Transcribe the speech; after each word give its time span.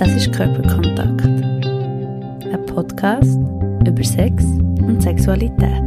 Das 0.00 0.14
ist 0.14 0.32
Körperkontakt. 0.32 1.26
Ein 1.26 2.64
Podcast 2.64 3.38
über 3.86 4.02
Sex 4.02 4.42
und 4.80 5.02
Sexualität. 5.02 5.82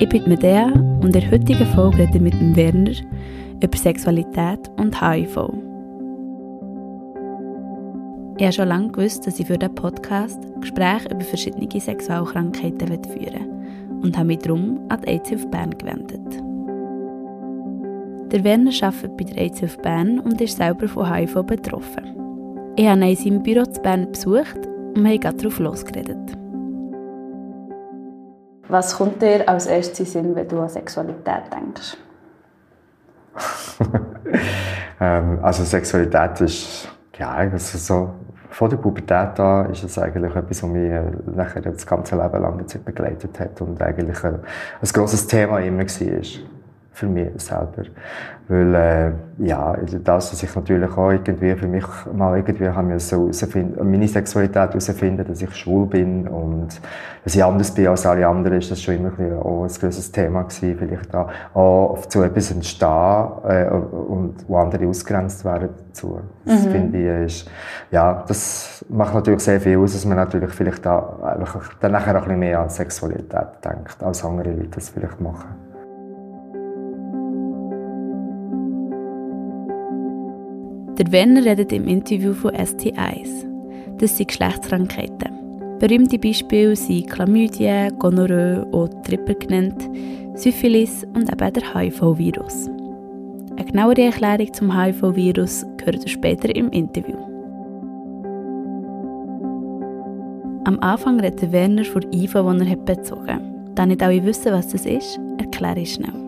Ich 0.00 0.08
bin 0.08 0.28
Medea 0.28 0.64
und 0.64 1.04
in 1.04 1.12
der 1.12 1.30
heutigen 1.30 1.64
Folge 1.76 1.98
rede 1.98 2.16
ich 2.16 2.20
mit 2.20 2.34
dem 2.34 2.56
Werner 2.56 2.90
über 3.62 3.78
Sexualität 3.78 4.68
und 4.80 5.00
HIV. 5.00 5.48
Ich 8.38 8.42
habe 8.42 8.52
schon 8.52 8.66
lange 8.66 8.90
gewusst, 8.90 9.24
dass 9.24 9.38
ich 9.38 9.46
für 9.46 9.56
diesen 9.56 9.76
Podcast 9.76 10.40
Gespräche 10.60 11.08
über 11.08 11.20
verschiedene 11.20 11.68
Sexualkrankheiten 11.80 12.88
führen 13.04 13.04
will 13.14 14.02
und 14.02 14.16
habe 14.16 14.26
mich 14.26 14.38
darum 14.38 14.80
an 14.88 15.00
die 15.02 15.10
AIDS 15.10 15.48
Bern 15.52 15.70
gewendet. 15.78 16.42
Der 18.32 18.44
Werner 18.44 18.70
arbeitet 18.80 19.16
bei 19.18 19.24
der 19.24 19.36
AIDS 19.42 19.62
auf 19.62 19.76
Bern 19.82 20.18
und 20.18 20.40
ist 20.40 20.56
selber 20.56 20.88
von 20.88 21.12
HIV 21.12 21.42
betroffen. 21.42 22.72
Ich 22.76 22.88
habe 22.88 22.98
ihn 23.00 23.10
in 23.10 23.16
seinem 23.16 23.42
Büro 23.42 23.66
zu 23.66 23.82
Bern 23.82 24.10
besucht 24.10 24.56
und 24.96 25.04
wir 25.04 25.20
haben 25.20 25.36
darauf 25.36 25.58
losgeredet. 25.58 26.16
Was 28.68 28.96
kommt 28.96 29.20
dir 29.20 29.46
als 29.46 29.66
erstes 29.66 29.98
in 30.00 30.06
Sinn, 30.06 30.34
wenn 30.34 30.48
du 30.48 30.60
an 30.60 30.70
Sexualität 30.70 31.42
denkst? 31.52 31.98
ähm, 35.00 35.38
also 35.42 35.64
Sexualität 35.64 36.40
ist 36.40 36.88
ja 37.18 37.32
also 37.32 37.76
so 37.76 38.14
vor 38.48 38.70
der 38.70 38.78
Pubertät 38.78 39.38
an 39.40 39.70
ist 39.72 39.84
es 39.84 39.98
eigentlich 39.98 40.34
etwas, 40.34 40.62
was 40.62 40.70
mich 40.70 40.90
äh, 40.90 41.02
nachher 41.34 41.60
das 41.60 41.86
ganze 41.86 42.16
Leben 42.16 42.40
lang 42.40 42.64
begleitet 42.82 43.38
hat 43.38 43.60
und 43.60 43.82
eigentlich 43.82 44.24
ein, 44.24 44.36
ein 44.36 44.88
grosses 44.90 45.26
Thema 45.26 45.58
immer 45.60 45.84
war 45.84 46.22
für 47.02 47.08
mich 47.08 47.30
selber. 47.38 47.82
Weil, 48.48 48.74
äh, 48.74 49.12
ja, 49.38 49.76
das, 50.04 50.32
was 50.32 50.42
ich 50.42 50.54
natürlich 50.54 50.90
auch 50.96 51.10
irgendwie 51.10 51.54
für 51.54 51.66
mich 51.66 51.84
mal 52.12 52.36
irgendwie 52.36 52.68
haben 52.68 52.90
herausfinden, 52.90 53.90
meine 53.90 54.06
Sexualität 54.06 54.70
herausfinden, 54.70 55.24
dass 55.26 55.42
ich 55.42 55.54
schwul 55.54 55.86
bin 55.86 56.28
und 56.28 56.68
dass 57.24 57.34
ich 57.34 57.42
anders 57.42 57.72
bin 57.72 57.88
als 57.88 58.04
alle 58.06 58.26
anderen, 58.26 58.58
ist 58.58 58.70
das 58.70 58.82
schon 58.82 58.96
immer 58.96 59.12
ein, 59.18 59.38
auch 59.38 59.62
ein 59.62 59.68
grosses 59.68 60.12
Thema 60.12 60.42
gewesen, 60.42 60.76
vielleicht 60.78 61.14
da 61.14 61.28
auch 61.54 61.98
zu 62.06 62.22
etwas 62.22 62.50
entstehen 62.50 63.26
äh, 63.48 63.68
und 63.70 64.34
wo 64.46 64.56
andere 64.58 64.86
ausgrenzt 64.86 65.44
werden 65.44 65.70
dazu. 65.88 66.20
Das 66.44 66.64
mhm. 66.64 66.70
finde 66.70 66.98
ich, 66.98 67.26
ist, 67.26 67.50
ja, 67.90 68.24
das 68.26 68.84
macht 68.88 69.14
natürlich 69.14 69.40
sehr 69.40 69.60
viel 69.60 69.78
aus, 69.78 69.92
dass 69.94 70.04
man 70.04 70.16
natürlich 70.16 70.52
vielleicht 70.52 70.84
da 70.84 71.16
einfach 71.22 71.74
dann 71.80 71.92
nachher 71.92 72.16
auch 72.16 72.22
ein 72.22 72.24
bisschen 72.24 72.40
mehr 72.40 72.60
an 72.60 72.68
Sexualität 72.68 73.48
denkt, 73.64 74.02
als 74.02 74.24
andere 74.24 74.50
Leute 74.50 74.68
das 74.74 74.90
vielleicht 74.90 75.20
machen. 75.20 75.71
Der 80.98 81.10
Werner 81.10 81.44
redet 81.44 81.72
im 81.72 81.88
Interview 81.88 82.34
von 82.34 82.52
STIs. 82.54 83.46
Das 83.96 84.16
sind 84.16 84.28
Geschlechtskrankheiten. 84.28 85.78
Berühmte 85.78 86.18
Beispiele 86.18 86.76
sind 86.76 87.10
Chlamydien, 87.10 87.98
Gonorrhoe 87.98 88.66
oder 88.72 89.02
Tripper 89.02 89.34
genannt, 89.34 89.88
Syphilis 90.34 91.04
und 91.14 91.32
eben 91.32 91.52
der 91.52 91.74
HIV-Virus. 91.74 92.68
Eine 93.56 93.64
genauere 93.64 94.02
Erklärung 94.02 94.52
zum 94.52 94.78
HIV-Virus 94.78 95.64
gehört 95.78 96.08
später 96.08 96.54
im 96.54 96.70
Interview. 96.70 97.16
Am 100.64 100.78
Anfang 100.80 101.20
redet 101.20 101.50
Werner 101.52 101.84
von 101.84 102.02
IVA, 102.12 102.54
die 102.54 102.68
er 102.70 102.76
bezogen 102.76 103.28
hat. 103.28 103.42
Da 103.74 103.86
nicht 103.86 104.02
alle 104.02 104.24
wissen, 104.24 104.52
was 104.52 104.68
das 104.68 104.84
ist, 104.84 105.18
erkläre 105.38 105.80
ich 105.80 105.94
schnell. 105.94 106.21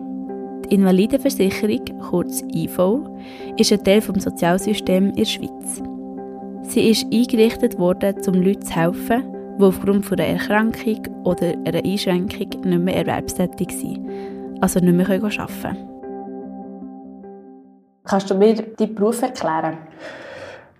Die 0.69 0.75
Invalidenversicherung, 0.75 1.85
kurz 2.09 2.41
IV, 2.53 2.79
ist 3.57 3.71
ein 3.71 3.83
Teil 3.83 4.01
des 4.01 4.23
Sozialsystems 4.23 5.09
in 5.09 5.15
der 5.15 5.25
Schweiz. 5.25 5.81
Sie 6.63 6.89
ist 6.89 7.05
eingerichtet 7.13 7.77
worden, 7.77 8.15
um 8.27 8.33
Leuten 8.41 8.63
zu 8.63 8.75
helfen, 8.75 9.23
die 9.59 9.63
aufgrund 9.63 10.11
einer 10.11 10.25
Erkrankung 10.25 11.07
oder 11.23 11.53
einer 11.65 11.85
Einschränkung 11.85 12.49
nicht 12.61 12.79
mehr 12.79 12.95
erwerbstätig 12.95 13.69
sind, 13.71 14.09
also 14.59 14.79
nicht 14.79 14.95
mehr 14.95 15.07
arbeiten 15.07 15.61
können. 15.61 15.89
Kannst 18.05 18.29
du 18.31 18.35
mir 18.35 18.55
deinen 18.55 18.95
Beruf 18.95 19.21
erklären? 19.21 19.77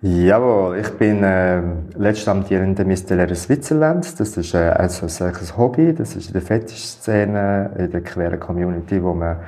Jawohl, 0.02 0.76
ich 0.76 0.90
bin 0.98 1.24
äh, 1.24 1.62
letztamtierender 1.96 2.84
Mr. 2.84 3.14
Lehrer 3.16 3.34
Switzerland. 3.34 4.20
Das 4.20 4.36
ist 4.36 4.52
äh, 4.52 4.58
also 4.58 5.06
ein 5.24 5.34
Hobby, 5.56 5.94
das 5.94 6.14
ist 6.14 6.26
in 6.26 6.32
der 6.34 6.42
Fetischszene, 6.42 7.70
in 7.78 7.90
der 7.90 8.02
queeren 8.02 8.38
Community, 8.38 9.02
wo 9.02 9.14
man 9.14 9.38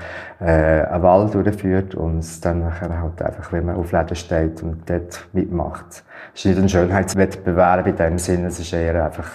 äh, 0.41 0.45
eine 0.45 1.03
Wahl 1.03 1.29
durchführt 1.29 1.95
und 1.95 2.43
dann 2.47 2.61
nachher 2.61 2.99
halt 2.99 3.21
einfach, 3.21 3.53
wenn 3.53 3.67
man 3.67 3.77
auf 3.77 3.93
Läden 3.93 4.17
steht 4.17 4.63
und 4.63 4.89
dort 4.89 5.29
mitmacht. 5.35 6.03
Es 6.35 6.47
ist 6.47 6.47
nicht 6.47 6.63
ein 6.63 6.69
Schönheitswettbewerb 6.71 7.87
in 7.87 7.97
dem 7.97 8.19
Sinne, 8.19 8.47
es 8.47 8.59
ist 8.59 8.73
eher 8.73 9.05
einfach, 9.05 9.29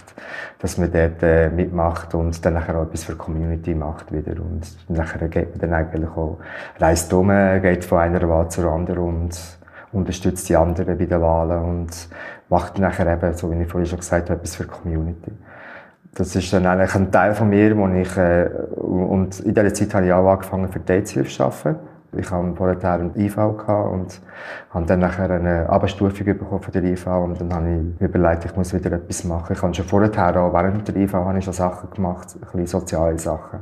dass 0.57 0.79
man 0.79 0.91
dort 0.91 1.21
äh, 1.21 1.51
mitmacht 1.51 2.15
und 2.15 2.43
dann 2.43 2.55
nachher 2.55 2.75
auch 2.75 2.87
etwas 2.87 3.03
für 3.03 3.11
die 3.11 3.19
Community 3.19 3.75
macht 3.75 4.11
wieder 4.11 4.41
und 4.41 4.65
nachher 4.89 5.27
geht 5.27 5.51
man 5.51 5.59
dann 5.59 5.73
eigentlich 5.73 6.09
auch, 6.09 6.39
reist 6.79 7.13
um, 7.13 7.29
geht 7.61 7.85
von 7.85 7.99
einer 7.99 8.27
Wahl 8.27 8.49
zur 8.49 8.71
anderen 8.71 9.03
und 9.03 9.62
unterstützt 9.93 10.49
die 10.49 10.55
anderen 10.55 10.97
bei 10.97 11.05
den 11.05 11.21
Wahlen 11.21 11.63
und 11.63 12.09
macht 12.49 12.79
nachher 12.79 13.07
eben, 13.07 13.33
so 13.35 13.51
wie 13.51 13.61
ich 13.61 13.69
vorhin 13.69 13.87
schon 13.87 13.99
gesagt 13.99 14.29
habe, 14.29 14.39
etwas 14.39 14.55
für 14.55 14.63
die 14.63 14.69
Community. 14.69 15.31
Das 16.15 16.35
ist 16.35 16.51
dann 16.53 16.65
eigentlich 16.65 16.93
ein 16.93 17.11
Teil 17.11 17.33
von 17.33 17.49
mir, 17.49 17.75
wo 17.75 17.87
ich, 17.87 18.17
äh, 18.17 18.49
und 18.75 19.39
in 19.39 19.53
dieser 19.53 19.73
Zeit 19.73 19.93
habe 19.95 20.05
ich 20.05 20.13
auch 20.13 20.29
angefangen 20.29 20.69
für 20.69 20.79
die 20.79 21.03
zu 21.03 21.19
arbeiten. 21.43 21.92
Ich 22.17 22.31
habe 22.31 22.55
vorher 22.55 22.93
einen 22.93 23.15
IV 23.15 23.37
und 23.37 24.21
habe 24.69 24.85
dann 24.85 24.99
nachher 24.99 25.29
eine 25.29 25.69
Abstufung 25.69 26.25
bekommen 26.25 26.61
von 26.61 26.71
der 26.71 26.83
IV 26.83 27.07
und 27.07 27.41
dann 27.41 27.53
habe 27.53 27.69
ich 27.69 28.01
mir 28.01 28.07
überlegt, 28.07 28.45
ich 28.45 28.55
muss 28.55 28.73
wieder 28.73 28.91
etwas 28.91 29.23
machen. 29.23 29.53
Ich 29.53 29.61
habe 29.61 29.73
schon 29.73 29.85
vorher, 29.85 30.41
auch 30.41 30.53
während 30.53 30.87
der 30.87 30.95
IV, 30.95 31.13
habe 31.13 31.37
ich 31.37 31.45
schon 31.45 31.53
Sachen 31.53 31.89
gemacht, 31.91 32.35
ein 32.35 32.39
bisschen 32.41 32.67
soziale 32.67 33.17
Sachen. 33.17 33.59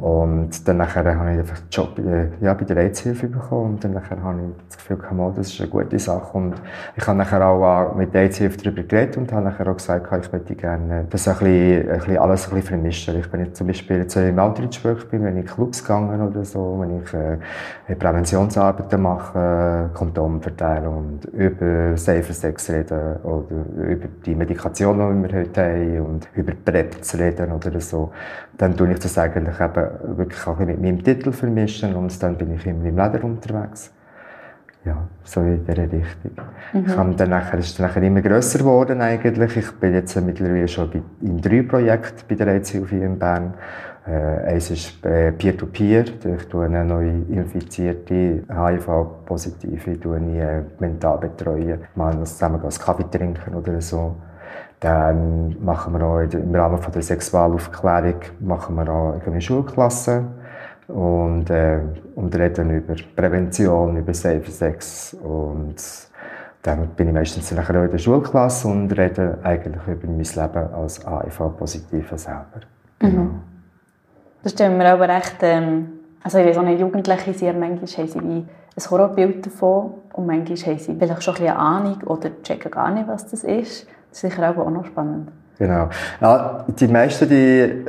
Und 0.00 0.66
dann 0.66 0.76
nachher 0.76 1.04
habe 1.18 1.32
ich 1.32 1.38
einfach 1.38 1.56
einen 1.56 1.68
Job 1.70 1.96
bei, 1.96 2.28
ja, 2.40 2.54
bei 2.54 2.64
der 2.64 2.76
AIDS-Hilfe 2.76 3.26
bekommen 3.28 3.74
und 3.74 3.84
dann 3.84 3.92
nachher 3.92 4.22
habe 4.22 4.38
ich 4.40 4.64
das 4.68 4.76
Gefühl 4.78 4.96
gehabt, 4.96 5.38
das 5.38 5.48
ist 5.48 5.60
eine 5.60 5.70
gute 5.70 5.98
Sache 5.98 6.36
und 6.36 6.54
ich 6.96 7.06
habe 7.06 7.18
nachher 7.18 7.44
auch 7.46 7.94
mit 7.94 8.14
der 8.14 8.22
AIDS-Hilfe 8.22 8.58
darüber 8.58 8.82
geredet 8.82 9.16
und 9.16 9.32
habe 9.32 9.44
nachher 9.44 9.68
auch 9.68 9.76
gesagt, 9.76 10.06
ich 10.24 10.32
möchte 10.32 10.54
gerne 10.54 11.06
das 11.10 11.26
ein 11.26 11.34
bisschen, 11.34 11.90
ein 11.90 11.98
bisschen 11.98 12.18
alles 12.18 12.44
ein 12.46 12.54
bisschen 12.54 12.68
vermischen. 12.68 13.18
Ich 13.18 13.30
bin 13.30 13.40
jetzt 13.40 13.56
zum 13.56 13.66
Beispiel 13.66 13.98
jetzt 13.98 14.16
im 14.16 14.38
Outreach-Work 14.38 15.10
bin, 15.10 15.24
wenn 15.24 15.36
ich 15.36 15.44
in 15.44 15.48
Clubs 15.48 15.82
gegangen 15.82 16.20
oder 16.28 16.44
so, 16.44 16.78
wenn 16.80 17.02
ich 17.02 17.14
äh, 17.14 17.38
Präventionsarbeiten 17.98 19.02
mache, 19.02 19.90
Kondom 19.94 20.40
verteilen 20.40 20.86
und 20.86 21.24
über 21.26 21.96
Safer 21.96 22.32
Sex 22.32 22.70
reden 22.70 23.16
oder 23.22 23.56
über 23.86 24.08
die 24.24 24.34
Medikation, 24.34 25.22
die 25.22 25.28
wir 25.28 25.40
heute 25.40 25.62
haben 25.62 26.00
und 26.00 26.28
über 26.34 26.52
PrEP 26.52 27.04
zu 27.04 27.18
reden 27.18 27.52
oder 27.52 27.80
so, 27.80 28.12
dann 28.58 28.76
tue 28.76 28.92
ich 28.92 28.98
das 28.98 29.18
eigentlich 29.18 29.60
eben 29.60 30.18
wirklich 30.18 30.46
auch 30.46 30.58
mit 30.58 30.80
meinem 30.80 31.02
Titel 31.02 31.32
vermischen 31.32 31.94
und 31.94 32.22
dann 32.22 32.36
bin 32.36 32.54
ich 32.54 32.66
immer 32.66 32.84
im 32.84 32.96
Leder 32.96 33.24
unterwegs. 33.24 33.92
Ja, 34.84 35.06
so 35.22 35.40
in 35.42 35.64
dieser 35.64 35.82
Richtung. 35.82 36.32
Mhm. 36.72 36.84
Ich 36.86 36.96
habe 36.96 37.14
dann 37.14 37.30
nachher, 37.30 37.58
ist 37.58 37.78
dann 37.78 37.86
nachher 37.86 38.02
immer 38.02 38.20
grösser 38.20 38.58
geworden 38.58 39.00
eigentlich. 39.00 39.56
Ich 39.56 39.70
bin 39.72 39.94
jetzt 39.94 40.20
mittlerweile 40.20 40.66
schon 40.66 40.90
in 41.20 41.40
drei 41.40 41.62
Projekten 41.62 42.24
bei 42.28 42.34
der 42.34 42.48
AIDS-Hilfe 42.48 42.96
in 42.96 43.16
Bern. 43.16 43.54
Äh, 44.06 44.52
eins 44.52 44.70
ist 44.70 45.04
äh, 45.06 45.30
Peer-to-Peer. 45.32 46.04
-Peer. 46.04 46.36
Ich 46.36 46.48
tue 46.48 46.64
eine 46.64 46.84
neue 46.84 47.22
infizierte 47.28 48.42
HIV-Positive 48.48 49.90
äh, 49.90 50.62
mental 50.80 51.18
betreuen. 51.18 51.80
Mal 51.94 52.24
zusammen 52.24 52.60
einen 52.60 52.70
Kaffee 52.70 53.08
trinken 53.10 53.54
oder 53.54 53.80
so. 53.80 54.16
Dann 54.80 55.56
machen 55.64 55.92
wir 55.92 56.04
auch 56.04 56.20
im 56.20 56.54
Rahmen 56.54 56.78
von 56.78 56.92
der 56.92 57.02
Sexualaufklärung 57.02 58.20
machen 58.40 58.74
wir 58.74 58.88
auch 58.92 59.20
eine 59.24 59.40
Schulklasse 59.40 60.24
und, 60.88 61.48
äh, 61.50 61.78
und 62.16 62.34
reden 62.34 62.70
über 62.70 62.96
Prävention, 63.14 63.96
über 63.96 64.12
Safe 64.12 64.50
Sex 64.50 65.14
und 65.22 65.76
dann 66.62 66.88
bin 66.96 67.08
ich 67.08 67.14
meistens 67.14 67.52
nachher 67.52 67.80
auch 67.80 67.84
in 67.84 67.92
der 67.92 67.98
Schulklasse 67.98 68.66
und 68.66 68.90
rede 68.98 69.38
eigentlich 69.44 69.86
über 69.86 70.06
mein 70.08 70.18
Leben 70.18 70.74
als 70.74 71.00
HIV-Positive 71.06 72.18
selber. 72.18 72.60
Mhm. 73.00 73.51
Das 74.42 74.52
stellen 74.52 74.78
wir 74.78 74.86
aber 74.86 75.08
recht, 75.08 75.36
ähm, 75.42 75.88
also 76.22 76.38
ich 76.38 76.46
weiß 76.46 76.58
auch 76.58 76.62
nicht, 76.62 76.80
Jugendliche 76.80 77.32
sind 77.32 77.58
manchmal 77.58 77.86
haben 77.86 78.08
sie 78.08 78.20
wie 78.20 78.46
ein 78.76 78.90
Horrorbild 78.90 79.46
davon 79.46 79.94
und 80.12 80.26
manchmal 80.26 80.56
haben 80.56 80.78
sie 80.78 80.96
vielleicht 80.98 81.22
schon 81.22 81.34
ein 81.34 81.40
bisschen 81.40 81.56
Ahnung 81.56 82.02
oder 82.06 82.30
checken 82.42 82.70
gar 82.70 82.90
nicht, 82.90 83.06
was 83.08 83.28
das 83.28 83.44
ist. 83.44 83.86
Das 84.10 84.24
ist 84.24 84.30
sicher 84.30 84.54
auch 84.56 84.70
noch 84.70 84.84
spannend. 84.84 85.30
Genau. 85.58 85.88
Ja, 86.20 86.64
die 86.66 86.88
meisten, 86.88 87.28
die, 87.28 87.84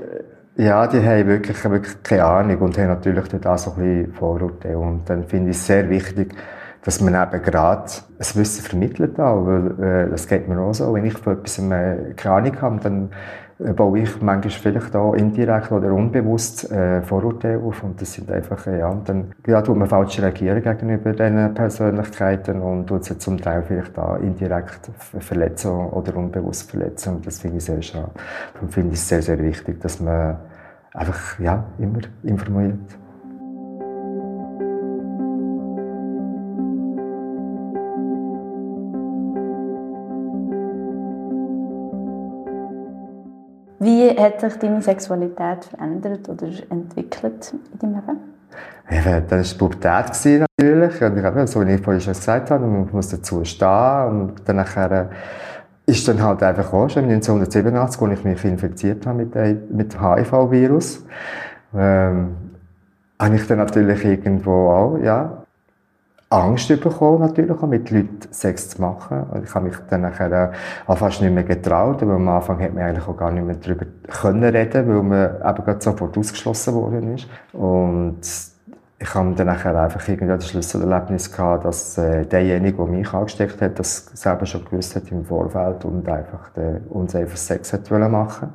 ja, 0.56 0.86
die 0.88 1.00
haben 1.00 1.28
wirklich, 1.28 1.64
wirklich 1.64 2.04
keine 2.04 2.26
Ahnung 2.26 2.58
und 2.60 2.78
haben 2.78 2.88
natürlich 2.88 3.28
dort 3.30 3.60
so 3.60 3.72
ein 3.72 3.78
bisschen 3.78 4.14
Vorurteile. 4.14 4.78
Und 4.78 5.10
dann 5.10 5.24
finde 5.24 5.52
ich 5.52 5.58
es 5.58 5.66
sehr 5.66 5.90
wichtig, 5.90 6.36
dass 6.84 7.02
man 7.02 7.16
eben 7.16 7.44
gerade 7.44 7.84
ein 8.20 8.36
Wissen 8.36 8.64
vermittelt 8.64 9.20
auch, 9.20 9.46
weil 9.46 9.84
äh, 9.84 10.10
das 10.12 10.28
geht 10.28 10.48
mir 10.48 10.60
auch 10.60 10.74
so. 10.74 10.94
Wenn 10.94 11.06
ich 11.06 11.14
von 11.14 11.34
etwas 11.34 11.58
äh, 11.58 12.14
keine 12.16 12.36
Ahnung 12.36 12.62
habe, 12.62 12.80
dann 12.82 13.10
baue 13.60 14.00
ich 14.00 14.22
manchmal 14.22 14.52
vielleicht 14.52 14.96
auch 14.96 15.14
indirekt 15.14 15.72
oder 15.72 15.94
unbewusst 15.94 16.72
äh, 16.72 17.02
Vorurteile 17.02 17.60
auf 17.60 17.84
und 17.84 18.02
das 18.02 18.14
sind 18.14 18.32
einfach, 18.32 18.66
äh, 18.68 18.80
ja, 18.80 18.88
und 18.88 19.08
dann 19.08 19.32
ja, 19.46 19.62
tut 19.62 19.78
man 19.78 19.88
falsch 19.88 20.20
reagieren 20.20 20.62
gegenüber 20.62 21.14
diesen 21.14 21.54
Persönlichkeiten 21.54 22.62
und 22.62 22.88
tut 22.88 23.06
sie 23.06 23.18
zum 23.18 23.40
Teil 23.40 23.64
vielleicht 23.64 23.98
auch 23.98 24.18
indirekt 24.18 24.90
verletzen 25.20 25.72
oder 25.72 26.16
unbewusst 26.16 26.72
verletzen 26.72 27.16
und 27.16 27.28
das 27.28 27.40
finde 27.40 27.58
ich 27.58 27.66
sehr 27.66 27.82
schade. 27.82 28.12
Darum 28.54 28.70
finde 28.70 28.94
ich 28.94 29.00
es 29.00 29.08
sehr, 29.08 29.22
sehr 29.22 29.40
wichtig, 29.40 29.80
dass 29.82 30.00
man 30.00 30.38
einfach, 30.94 31.40
ja, 31.40 31.64
immer 31.78 32.00
informiert. 32.24 33.03
Wie 44.14 44.20
hat 44.20 44.42
sich 44.42 44.54
deine 44.60 44.82
Sexualität 44.82 45.66
verändert 45.66 46.30
oder 46.30 46.48
entwickelt 46.70 47.54
in 47.74 47.80
deinem 47.80 47.96
Leben? 47.96 48.20
Ja, 48.92 49.20
das 49.22 49.60
war 49.60 49.70
Pubertät 49.70 50.46
natürlich. 50.60 51.02
Und 51.02 51.18
ich 51.18 51.24
habe, 51.24 51.48
so 51.48 51.66
wie 51.66 51.74
ich 51.74 51.82
vorhin 51.82 52.02
schon 52.02 52.14
gesagt 52.14 52.52
habe, 52.52 52.66
man 52.66 52.90
muss 52.92 53.10
dazu 53.10 53.44
stehen. 53.44 54.08
Und 54.08 54.34
dann 54.46 54.58
nachher 54.58 55.10
ist 55.88 56.08
dann 56.08 56.22
halt 56.22 56.44
einfach 56.44 56.72
auch 56.74 56.90
schon 56.90 57.06
1987, 57.06 58.02
als 58.02 58.20
ich 58.20 58.24
mich 58.24 58.46
infiziert 58.46 59.06
habe 59.08 59.26
mit, 59.26 59.72
mit 59.72 60.00
HIV-Virus, 60.00 61.06
ähm, 61.76 62.36
habe 63.20 63.36
ich 63.36 63.48
dann 63.48 63.58
natürlich 63.58 64.06
irgendwo 64.06 64.70
auch, 64.70 64.98
ja, 64.98 65.43
Angst 66.34 66.68
bekommen, 66.68 67.20
natürlich 67.20 67.52
auch 67.52 67.68
mit 67.68 67.92
Leuten 67.92 68.20
Sex 68.32 68.70
zu 68.70 68.82
machen. 68.82 69.26
Ich 69.44 69.54
habe 69.54 69.66
mich 69.66 69.76
dann 69.90 70.02
nachher 70.02 70.52
auch 70.88 70.98
fast 70.98 71.22
nicht 71.22 71.34
mehr 71.34 71.44
getraut, 71.44 72.02
aber 72.02 72.14
am 72.14 72.28
Anfang 72.28 72.60
hat 72.60 72.74
man 72.74 72.84
eigentlich 72.84 73.08
auch 73.08 73.16
gar 73.16 73.32
nicht 73.32 73.46
mehr 73.46 73.56
darüber 73.56 73.86
können 74.08 74.44
reden, 74.44 74.88
weil 74.88 75.04
man 75.04 75.36
eben 75.36 75.66
gerade 75.66 75.82
sofort 75.82 76.18
ausgeschlossen 76.18 76.74
worden 76.74 77.16
ist. 77.16 77.28
Und 77.54 78.22
ich 79.00 79.14
habe 79.14 79.34
dann 79.36 79.48
nachher 79.48 79.76
einfach 79.80 80.08
irgendwie 80.08 80.34
das 80.34 80.50
Schlüsselerlebnis 80.50 81.32
gehabt, 81.32 81.66
dass 81.66 81.98
äh, 81.98 82.26
derjenige, 82.26 82.78
der 82.78 82.86
mich 82.86 83.14
angesteckt 83.14 83.62
hat, 83.62 83.78
das 83.78 84.06
selber 84.14 84.46
schon 84.46 84.66
gewusst 84.66 84.96
hat 84.96 85.12
im 85.12 85.26
Vorfeld 85.26 85.86
und 85.86 86.08
einfach 86.08 86.50
den 86.52 86.78
unsafe 86.88 87.38
Sex 87.38 87.74
hat 87.74 87.92
machen 87.92 88.54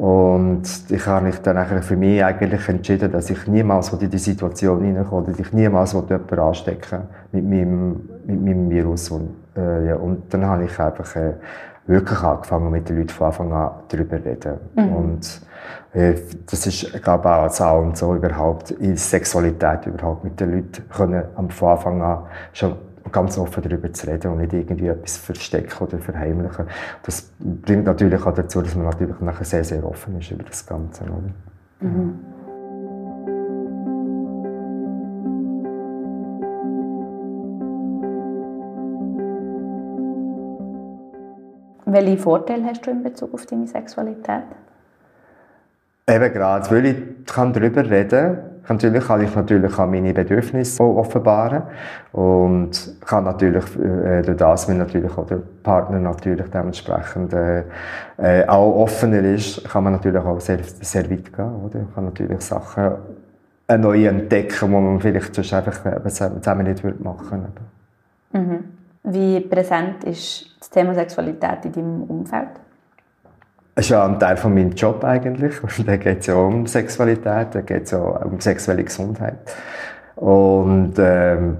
und 0.00 0.62
ich 0.88 1.06
habe 1.06 1.26
mich 1.26 1.42
dann 1.42 1.82
für 1.82 1.94
mich 1.94 2.24
eigentlich 2.24 2.66
entschieden, 2.70 3.12
dass 3.12 3.28
ich 3.28 3.46
niemals 3.46 3.92
in 3.92 4.08
die 4.08 4.16
Situation 4.16 4.82
hineinkomme, 4.82 5.26
dass 5.26 5.38
ich 5.38 5.52
niemals 5.52 5.92
jemanden 5.92 6.38
anstecken 6.38 7.02
mit 7.32 7.44
meinem, 7.44 8.08
mit 8.24 8.42
meinem 8.42 8.70
Virus. 8.70 9.10
Und, 9.10 9.36
äh, 9.54 9.88
ja, 9.88 9.96
und 9.96 10.32
dann 10.32 10.46
habe 10.46 10.64
ich 10.64 10.80
einfach 10.80 11.14
äh, 11.16 11.34
wirklich 11.86 12.18
angefangen, 12.22 12.70
mit 12.70 12.88
den 12.88 12.96
Leuten 12.96 13.10
von 13.10 13.26
Anfang 13.26 13.52
an 13.52 13.70
darüber 13.88 14.16
zu 14.16 14.24
reden. 14.24 14.58
Mhm. 14.74 14.96
Und 14.96 15.40
äh, 15.92 16.14
das 16.50 16.66
ist, 16.66 17.02
glaube 17.02 17.28
ich, 17.28 17.34
auch 17.34 17.42
als 17.42 17.60
A 17.60 17.72
und 17.72 17.94
so 17.98 18.14
überhaupt, 18.14 18.70
in 18.70 18.96
Sexualität 18.96 19.84
überhaupt 19.84 20.24
mit 20.24 20.40
den 20.40 20.50
Leuten 20.50 20.88
können 20.88 21.24
von 21.50 21.68
Anfang 21.68 22.00
an 22.00 22.18
schon 22.54 22.74
ganz 23.12 23.38
offen 23.38 23.62
darüber 23.62 23.92
zu 23.92 24.06
reden 24.06 24.32
und 24.32 24.38
nicht 24.38 24.52
irgendwie 24.52 24.88
etwas 24.88 25.16
verstecken 25.16 25.84
oder 25.84 25.98
verheimlichen. 25.98 26.66
Das 27.02 27.30
bringt 27.38 27.84
natürlich 27.84 28.24
auch 28.24 28.34
dazu, 28.34 28.62
dass 28.62 28.74
man 28.74 28.86
natürlich 28.86 29.20
nachher 29.20 29.44
sehr, 29.44 29.64
sehr 29.64 29.84
offen 29.84 30.18
ist 30.18 30.30
über 30.30 30.44
das 30.44 30.66
Ganze. 30.66 31.04
Oder? 31.04 31.30
Mhm. 31.80 32.18
Welche 41.92 42.18
Vorteile 42.18 42.64
hast 42.66 42.86
du 42.86 42.90
in 42.90 43.02
Bezug 43.02 43.34
auf 43.34 43.46
deine 43.46 43.66
Sexualität? 43.66 44.44
Eben 46.08 46.32
gerade, 46.32 46.70
weil 46.70 46.86
ich 46.86 47.26
kann 47.26 47.52
darüber 47.52 47.88
reden 47.88 48.10
kann. 48.10 48.50
Natürlich 48.70 49.04
kann 49.04 49.20
ich 49.20 49.34
natürlich 49.34 49.76
auch 49.76 49.86
meine 49.86 50.14
Bedürfnisse 50.14 50.80
offenbaren 50.80 51.64
und 52.12 52.70
kann 53.04 53.24
natürlich 53.24 53.64
äh, 53.76 54.22
durch 54.22 54.36
das, 54.36 54.68
wenn 54.68 54.78
natürlich 54.78 55.10
auch 55.18 55.26
der 55.26 55.40
Partner 55.64 55.98
natürlich 55.98 56.48
dementsprechend 56.50 57.32
äh, 57.32 57.64
äh, 58.16 58.46
auch 58.46 58.76
offener 58.76 59.24
ist, 59.24 59.68
kann 59.68 59.82
man 59.82 59.94
natürlich 59.94 60.22
auch 60.22 60.40
sehr, 60.40 60.60
sehr 60.62 61.10
weit 61.10 61.32
gehen, 61.32 61.56
oder? 61.64 61.78
Man 61.78 61.94
kann 61.96 62.04
natürlich 62.04 62.40
Sachen 62.42 62.92
neu 63.76 64.06
entdecken, 64.06 64.68
die 64.68 64.72
man 64.72 65.00
vielleicht 65.00 65.34
sonst 65.34 65.52
einfach 65.52 66.04
zusammen 66.06 66.66
nicht 66.66 66.84
machen 67.00 67.42
würde. 67.42 68.44
Mhm. 68.44 68.64
Wie 69.02 69.40
präsent 69.40 70.04
ist 70.04 70.46
das 70.60 70.70
Thema 70.70 70.94
Sexualität 70.94 71.64
in 71.64 71.72
deinem 71.72 72.02
Umfeld? 72.04 72.50
Das 73.74 73.86
ist 73.86 73.90
ja 73.90 74.04
ein 74.04 74.18
Teil 74.18 74.36
von 74.36 74.54
meinem 74.54 74.72
Job 74.72 75.04
eigentlich. 75.04 75.54
da 75.86 75.96
geht 75.96 76.20
es 76.20 76.26
ja 76.26 76.34
um 76.34 76.66
Sexualität, 76.66 77.48
da 77.52 77.60
geht 77.60 77.84
es 77.84 77.92
ja 77.92 77.98
um 77.98 78.40
sexuelle 78.40 78.84
Gesundheit. 78.84 79.38
Und 80.16 80.94
ähm, 80.98 81.56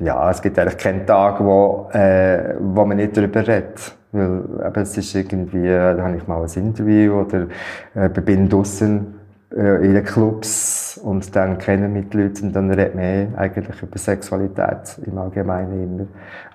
ja, 0.00 0.30
es 0.30 0.42
gibt 0.42 0.58
eigentlich 0.58 0.78
keinen 0.78 1.06
Tag, 1.06 1.40
wo, 1.40 1.88
äh, 1.92 2.54
wo 2.58 2.84
man 2.84 2.96
nicht 2.96 3.16
darüber 3.16 3.46
redet. 3.46 3.94
Weil 4.12 4.42
eben, 4.66 4.80
es 4.82 4.96
ist 4.96 5.14
irgendwie, 5.14 5.68
da 5.68 5.96
habe 5.98 6.16
ich 6.16 6.26
mal 6.26 6.42
ein 6.42 6.50
Interview 6.54 7.20
oder 7.20 7.46
äh, 7.94 8.08
bin 8.08 8.48
draußen 8.48 9.14
äh, 9.54 9.84
in 9.84 9.94
den 9.94 10.04
Clubs 10.04 10.98
und 11.02 11.34
dann 11.36 11.58
kennen 11.58 11.92
mit 11.92 12.14
Leuten 12.14 12.46
und 12.46 12.56
dann 12.56 12.70
redet 12.70 12.94
man 12.94 13.36
eigentlich 13.36 13.82
über 13.82 13.98
Sexualität 13.98 14.98
im 15.04 15.18
Allgemeinen 15.18 15.82
immer. 15.82 16.06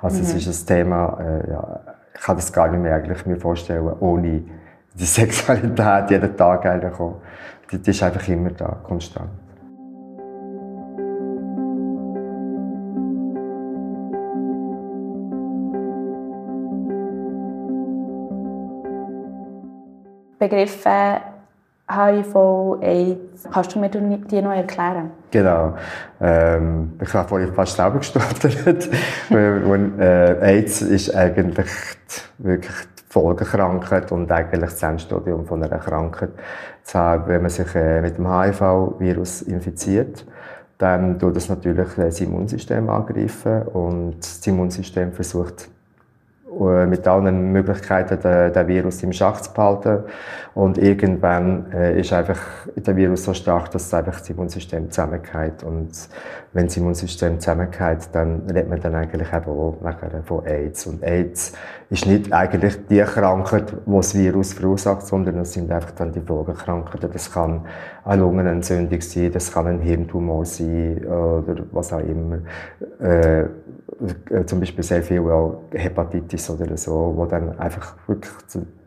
Also 0.01 0.17
mhm. 0.17 0.23
es 0.23 0.47
ist 0.47 0.63
ein 0.63 0.75
Thema, 0.75 1.17
äh, 1.19 1.51
ja, 1.51 1.79
ich 2.13 2.21
kann 2.21 2.35
das 2.35 2.51
gar 2.51 2.67
nicht 2.69 2.81
mehr 2.81 2.95
eigentlich 2.95 3.25
mir 3.25 3.37
vorstellen, 3.37 3.93
ohne 3.99 4.43
die 4.93 5.05
Sexualität 5.05 6.11
jeden 6.11 6.35
Tag 6.37 6.65
eigentlich 6.65 6.99
auch. 6.99 7.21
Die, 7.71 7.81
die 7.81 7.91
ist 7.91 8.03
einfach 8.03 8.27
immer 8.27 8.51
da, 8.51 8.79
konstant. 8.83 9.29
Begriffe 20.37 21.21
HIV, 21.95 22.81
AIDS, 22.81 23.47
kannst 23.51 23.75
du 23.75 23.79
mir 23.79 23.89
die 23.89 24.41
noch 24.41 24.51
erklären? 24.53 25.11
Genau. 25.31 25.75
Ähm, 26.19 26.93
ich 27.01 27.13
habe 27.13 27.27
vorhin 27.27 27.53
fast 27.53 27.75
selber 27.75 27.97
gestottert. 27.97 28.89
äh, 29.99 30.37
AIDS 30.41 30.81
ist 30.81 31.15
eigentlich 31.15 31.69
wirklich 32.37 32.75
die 32.99 33.03
Folgekrankheit 33.09 34.11
und 34.11 34.31
eigentlich 34.31 34.71
das 34.71 34.83
Endstadium 34.83 35.45
von 35.45 35.63
einer 35.63 35.79
Krankheit. 35.79 36.31
wenn 37.27 37.41
man 37.41 37.49
sich 37.49 37.73
äh, 37.75 38.01
mit 38.01 38.17
dem 38.17 38.27
HIV-Virus 38.27 39.41
infiziert, 39.43 40.25
dann 40.77 41.19
tut 41.19 41.35
das 41.35 41.47
natürlich 41.49 41.89
das 41.95 42.21
Immunsystem 42.21 42.89
angreifen 42.89 43.63
und 43.67 44.19
das 44.19 44.45
Immunsystem 44.47 45.11
versucht 45.13 45.69
mit 46.59 47.07
allen 47.07 47.51
Möglichkeiten 47.51 48.19
den, 48.19 48.51
den, 48.51 48.67
Virus 48.67 49.01
im 49.03 49.13
Schach 49.13 49.39
zu 49.41 49.53
behalten. 49.53 50.03
Und 50.53 50.77
irgendwann 50.77 51.71
äh, 51.71 51.99
ist 51.99 52.11
einfach 52.11 52.39
der 52.75 52.95
Virus 52.97 53.23
so 53.23 53.33
stark, 53.33 53.71
dass 53.71 53.93
einfach 53.93 54.19
das 54.19 54.29
Immunsystem 54.29 54.91
zusammengeht. 54.91 55.63
Und 55.63 55.91
wenn 56.51 56.65
das 56.65 56.75
Immunsystem 56.75 57.39
zusammengeht, 57.39 58.09
dann 58.11 58.41
redet 58.49 58.69
man 58.69 58.81
dann 58.81 58.95
eigentlich 58.95 59.31
eben 59.31 59.45
auch 59.45 59.77
von 60.25 60.45
AIDS. 60.45 60.87
Und 60.87 61.03
AIDS 61.03 61.53
ist 61.89 62.05
nicht 62.05 62.33
eigentlich 62.33 62.85
die 62.87 62.99
Krankheit, 62.99 63.71
die 63.85 63.95
das 63.95 64.15
Virus 64.15 64.53
verursacht, 64.53 65.07
sondern 65.07 65.39
es 65.39 65.53
sind 65.53 65.71
einfach 65.71 65.91
dann 65.91 66.11
die 66.11 66.21
Folgekrankheiten. 66.21 67.11
Das 67.11 67.31
kann 67.31 67.65
eine 68.03 68.21
Lungenentzündung 68.21 68.99
sein, 68.99 69.31
das 69.31 69.53
kann 69.53 69.67
ein 69.67 69.79
Hirntumor 69.79 70.45
sein 70.45 71.05
oder 71.05 71.63
was 71.71 71.93
auch 71.93 71.99
immer. 71.99 72.39
Äh, 72.99 73.45
äh, 74.29 74.45
zum 74.45 74.59
Beispiel 74.59 74.83
sehr 74.83 75.03
viel 75.03 75.19
auch 75.19 75.63
Hepatitis 75.73 76.40
oder 76.49 76.77
so, 76.77 77.13
wo 77.15 77.25
dann 77.25 77.57
einfach 77.59 77.95
wirklich 78.07 78.33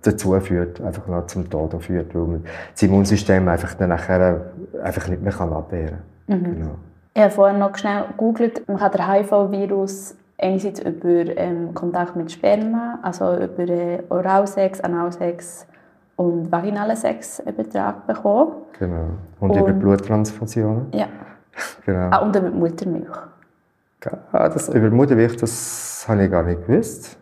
dazu 0.03 0.39
führt, 0.41 0.81
einfach 0.81 1.07
noch 1.07 1.27
zum 1.27 1.49
Tod 1.49 1.83
führt, 1.83 2.15
weil 2.15 2.23
man 2.23 2.45
das 2.73 2.83
Immunsystem 2.83 3.49
einfach 3.49 3.75
dann 3.75 3.91
nachher 3.91 4.53
einfach 4.83 5.09
nicht 5.09 5.23
mehr 5.23 5.33
kann 5.33 5.53
abwehren 5.53 5.99
kann. 6.27 6.41
Mhm. 6.41 6.45
Genau. 6.45 6.75
Ich 7.15 7.23
habe 7.23 7.31
vorhin 7.31 7.59
noch 7.59 7.77
schnell 7.77 8.05
gegoogelt, 8.09 8.67
man 8.67 8.79
kann 8.79 8.91
den 8.91 9.09
HIV-Virus 9.09 10.17
einerseits 10.39 10.81
über 10.81 11.37
ähm, 11.37 11.73
Kontakt 11.75 12.17
mit 12.17 12.33
Sperma, 12.33 12.99
also 13.03 13.37
über 13.37 13.69
äh, 13.69 14.03
Oralsex, 14.09 14.81
Analsex 14.81 15.67
und 16.17 16.51
vaginalen 16.51 16.97
Sex 16.97 17.41
übertragen 17.41 18.03
bekommen. 18.07 18.53
Genau. 18.79 19.11
Und, 19.41 19.51
und 19.51 19.59
über 19.59 19.73
Bluttransfusionen. 19.73 20.87
Ja. 20.93 21.07
genau. 21.87 22.09
Ah, 22.11 22.19
und 22.19 22.35
über 22.35 22.51
Muttermilch. 22.51 23.17
Ja, 24.33 24.49
das, 24.49 24.69
über 24.69 24.91
Muttermilch, 24.91 25.37
das 25.37 26.05
habe 26.09 26.25
ich 26.25 26.31
gar 26.31 26.43
nicht 26.43 26.67
gewusst. 26.67 27.17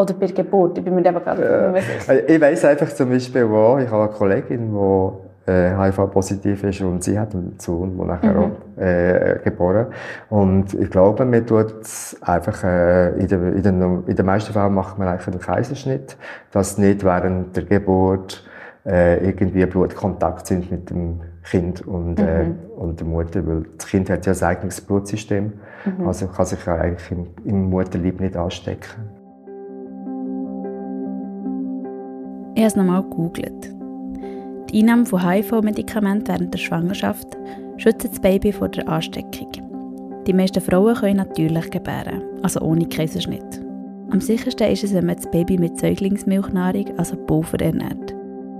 Oder 0.00 0.14
bei 0.14 0.26
der 0.26 0.44
Geburt, 0.44 0.78
ich 0.78 0.84
bin 0.84 0.94
mir 0.94 1.04
eben 1.04 1.22
gerade 1.22 1.72
nicht 1.72 1.72
mehr 1.72 1.82
sicher. 1.82 2.28
Ich 2.28 2.40
weiß 2.40 2.64
einfach 2.64 2.88
zum 2.88 3.10
Beispiel, 3.10 3.48
wo 3.48 3.78
ich 3.78 3.90
habe 3.90 4.04
eine 4.04 4.12
Kollegin, 4.12 4.72
die 4.72 5.50
äh, 5.50 5.76
HIV-positiv 5.76 6.64
ist 6.64 6.80
und 6.80 7.04
sie 7.04 7.18
hat 7.18 7.34
einen 7.34 7.56
Sohn, 7.58 7.98
der 7.98 8.06
nachher 8.06 8.32
mhm. 8.32 8.38
auch 8.38 8.82
äh, 8.82 9.40
geboren 9.44 9.86
Und 10.30 10.72
ich 10.72 10.90
glaube, 10.90 11.24
man 11.26 11.46
tut 11.46 11.74
einfach, 12.22 12.64
äh, 12.64 13.10
in, 13.18 13.28
der, 13.28 13.42
in, 13.52 13.62
den, 13.62 14.04
in 14.06 14.16
den 14.16 14.26
meisten 14.26 14.52
Fällen 14.52 14.72
macht 14.72 14.98
man 14.98 15.08
eigentlich 15.08 15.26
einen 15.26 15.40
Kaiserschnitt, 15.40 16.16
dass 16.50 16.78
nicht 16.78 17.04
während 17.04 17.56
der 17.56 17.64
Geburt 17.64 18.42
äh, 18.86 19.22
irgendwie 19.22 19.66
Blutkontakt 19.66 20.46
sind 20.46 20.70
mit 20.70 20.88
dem 20.88 21.20
Kind 21.42 21.86
und, 21.86 22.18
äh, 22.20 22.44
mhm. 22.44 22.50
äh, 22.50 22.80
und 22.80 23.00
der 23.00 23.06
Mutter, 23.06 23.46
weil 23.46 23.64
das 23.76 23.86
Kind 23.86 24.08
hat 24.08 24.24
ja 24.24 24.32
ein 24.32 24.42
eigenes 24.42 24.80
Blutsystem, 24.80 25.52
mhm. 25.84 26.06
also 26.06 26.26
kann 26.26 26.46
sich 26.46 26.64
ja 26.64 26.76
eigentlich 26.76 27.10
im, 27.10 27.26
im 27.44 27.68
Mutterleib 27.68 28.20
nicht 28.20 28.36
anstecken. 28.36 29.19
Ich 32.54 32.62
habe 32.62 32.66
es 32.66 32.76
nochmal 32.76 33.02
gegoogelt. 33.02 33.74
Die 34.70 34.80
Einnahme 34.80 35.06
von 35.06 35.28
HIV-Medikamenten 35.28 36.28
während 36.28 36.54
der 36.54 36.58
Schwangerschaft 36.58 37.36
schützt 37.76 38.04
das 38.04 38.20
Baby 38.20 38.52
vor 38.52 38.68
der 38.68 38.88
Ansteckung. 38.88 39.50
Die 40.26 40.32
meisten 40.32 40.60
Frauen 40.60 40.94
können 40.94 41.16
natürlich 41.16 41.70
gebären, 41.70 42.22
also 42.42 42.60
ohne 42.60 42.86
Kaiserschnitt. 42.86 43.60
Am 44.10 44.20
sichersten 44.20 44.70
ist 44.70 44.84
es, 44.84 44.92
wenn 44.92 45.06
man 45.06 45.16
das 45.16 45.30
Baby 45.30 45.56
mit 45.56 45.78
Säuglingsmilchnahrung, 45.78 46.86
also 46.98 47.16
Pulver, 47.16 47.60
ernährt. 47.60 48.14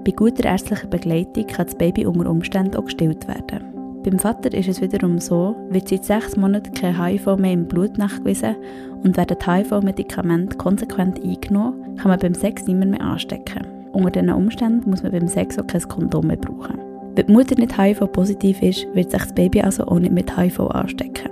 Bei 0.05 0.13
guter 0.13 0.45
ärztlicher 0.45 0.87
Begleitung 0.87 1.47
kann 1.47 1.67
das 1.67 1.75
Baby 1.75 2.07
unter 2.07 2.31
Umständen 2.31 2.77
auch 2.77 2.85
gestillt 2.85 3.29
werden. 3.29 3.71
Beim 4.03 4.19
Vater 4.19 4.55
ist 4.55 4.69
es 4.69 4.81
wiederum 4.81 5.19
so, 5.19 5.55
wird 5.69 5.89
seit 5.89 6.05
sechs 6.05 6.37
Monaten 6.37 6.73
kein 6.73 7.05
HIV 7.05 7.37
mehr 7.37 7.53
im 7.53 7.69
Blut 7.69 7.99
nachgewiesen 7.99 8.57
und 9.03 9.17
werden 9.17 9.37
HIV-Medikamente 9.45 10.57
konsequent 10.57 11.23
eingenommen, 11.23 11.97
kann 11.97 12.11
man 12.11 12.19
beim 12.19 12.35
Sex 12.35 12.67
niemand 12.67 12.93
mehr 12.93 13.03
anstecken. 13.03 13.80
Unter 13.93 14.11
diesen 14.11 14.31
Umständen 14.31 14.89
muss 14.89 15.03
man 15.03 15.13
beim 15.13 15.27
Sex 15.27 15.59
auch 15.59 15.67
kein 15.67 15.83
Kondom 15.83 16.29
mehr 16.29 16.37
brauchen. 16.37 16.79
Wenn 17.17 17.27
die 17.27 17.33
Mutter 17.33 17.57
nicht 17.57 17.77
HIV-positiv 17.77 18.63
ist, 18.63 18.87
wird 18.95 19.11
sich 19.11 19.21
das 19.21 19.35
Baby 19.35 19.63
also 19.63 19.85
auch 19.87 19.99
nicht 19.99 20.13
mit 20.13 20.37
HIV 20.37 20.61
anstecken. 20.61 21.31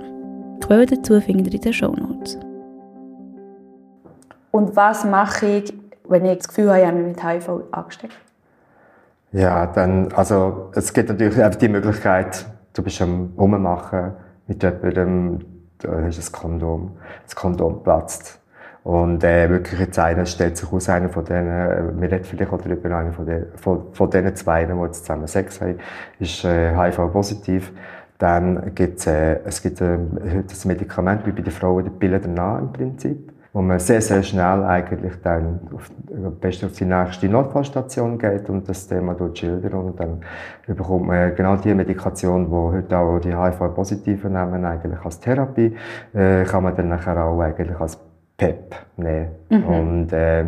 Die 0.57 0.67
Quellen 0.67 0.87
dazu 0.87 1.21
findet 1.21 1.47
ihr 1.47 1.53
in 1.53 1.61
den 1.61 1.73
Show 1.73 1.93
Notes. 1.93 2.37
Und 4.51 4.75
was 4.75 5.05
mache 5.05 5.45
ich, 5.45 5.73
wenn 6.07 6.25
ich 6.25 6.37
das 6.39 6.49
Gefühl 6.49 6.69
habe, 6.69 6.79
ich 6.79 6.85
habe 6.85 6.97
mich 6.97 7.15
mit 7.15 7.23
HIV 7.23 7.49
angesteckt? 7.71 8.13
Ja, 9.31 9.67
dann, 9.67 10.11
also, 10.13 10.69
es 10.73 10.91
gibt 10.91 11.09
natürlich 11.09 11.41
einfach 11.41 11.59
die 11.59 11.69
Möglichkeit, 11.69 12.45
du 12.73 12.81
bist 12.81 13.01
am 13.01 13.33
Rummachen 13.37 14.13
mit 14.47 14.63
jemandem, 14.63 15.39
da 15.77 16.01
hast 16.03 16.17
ein 16.19 16.31
Kondom, 16.31 16.97
das 17.23 17.35
Kondom 17.35 17.83
platzt. 17.83 18.38
Und 18.83 19.23
äh, 19.23 19.49
wirklich 19.49 19.79
jetzt 19.79 19.99
einer 19.99 20.25
stellt 20.25 20.57
sich 20.57 20.71
aus, 20.71 20.89
einer 20.89 21.09
von 21.09 21.25
denen, 21.25 21.47
äh, 21.49 22.01
wir 22.01 22.11
reden 22.11 22.23
vielleicht 22.23 22.51
auch 22.51 22.61
darüber, 22.61 22.95
einer 22.95 23.11
von, 23.11 23.25
den, 23.25 23.45
von, 23.55 23.93
von 23.93 24.09
denen 24.09 24.35
zwei, 24.35 24.65
die 24.65 24.73
jetzt 24.73 25.05
zusammen 25.05 25.27
Sex 25.27 25.59
haben, 25.61 25.77
ist 26.19 26.45
äh, 26.45 26.73
HIV-positiv. 26.75 27.73
Dann 28.17 28.73
gibt's, 28.75 29.07
äh, 29.07 29.39
es 29.45 29.61
gibt 29.61 29.81
äh, 29.81 29.97
heute 29.97 30.53
ein 30.53 30.67
Medikament, 30.67 31.25
wie 31.25 31.31
bei 31.31 31.41
den 31.41 31.51
Frauen, 31.51 31.85
die 31.85 31.89
Pille 31.89 32.19
danach 32.19 32.59
im 32.59 32.71
Prinzip, 32.71 33.31
wo 33.53 33.61
man 33.61 33.79
sehr, 33.79 34.01
sehr 34.01 34.23
schnell 34.23 34.63
eigentlich 34.63 35.13
dann 35.23 35.59
auf, 35.73 35.89
am 36.11 36.35
besten 36.35 36.65
auf 36.65 36.73
die 36.73 36.85
nächste 36.85 37.29
Notfallstation 37.29 38.17
geht 38.17 38.49
und 38.49 38.67
das 38.67 38.87
Thema 38.87 39.15
schildert 39.33 39.73
und 39.73 39.99
dann 39.99 40.21
bekommt 40.67 41.07
man 41.07 41.35
genau 41.35 41.55
die 41.55 41.73
Medikation, 41.73 42.45
die 42.45 42.51
heute 42.51 42.97
auch 42.97 43.19
die 43.19 43.35
HIV-Positiven 43.35 44.33
nehmen, 44.33 44.65
eigentlich 44.65 44.99
als 45.03 45.19
Therapie, 45.19 45.75
äh, 46.13 46.43
kann 46.43 46.63
man 46.63 46.75
dann 46.75 46.89
nachher 46.89 47.23
auch 47.23 47.39
eigentlich 47.39 47.79
als 47.79 47.97
PEP 48.39 48.75
nehmen. 48.97 49.27
Mhm. 49.49 49.63
Und 49.65 50.13
äh, 50.13 50.45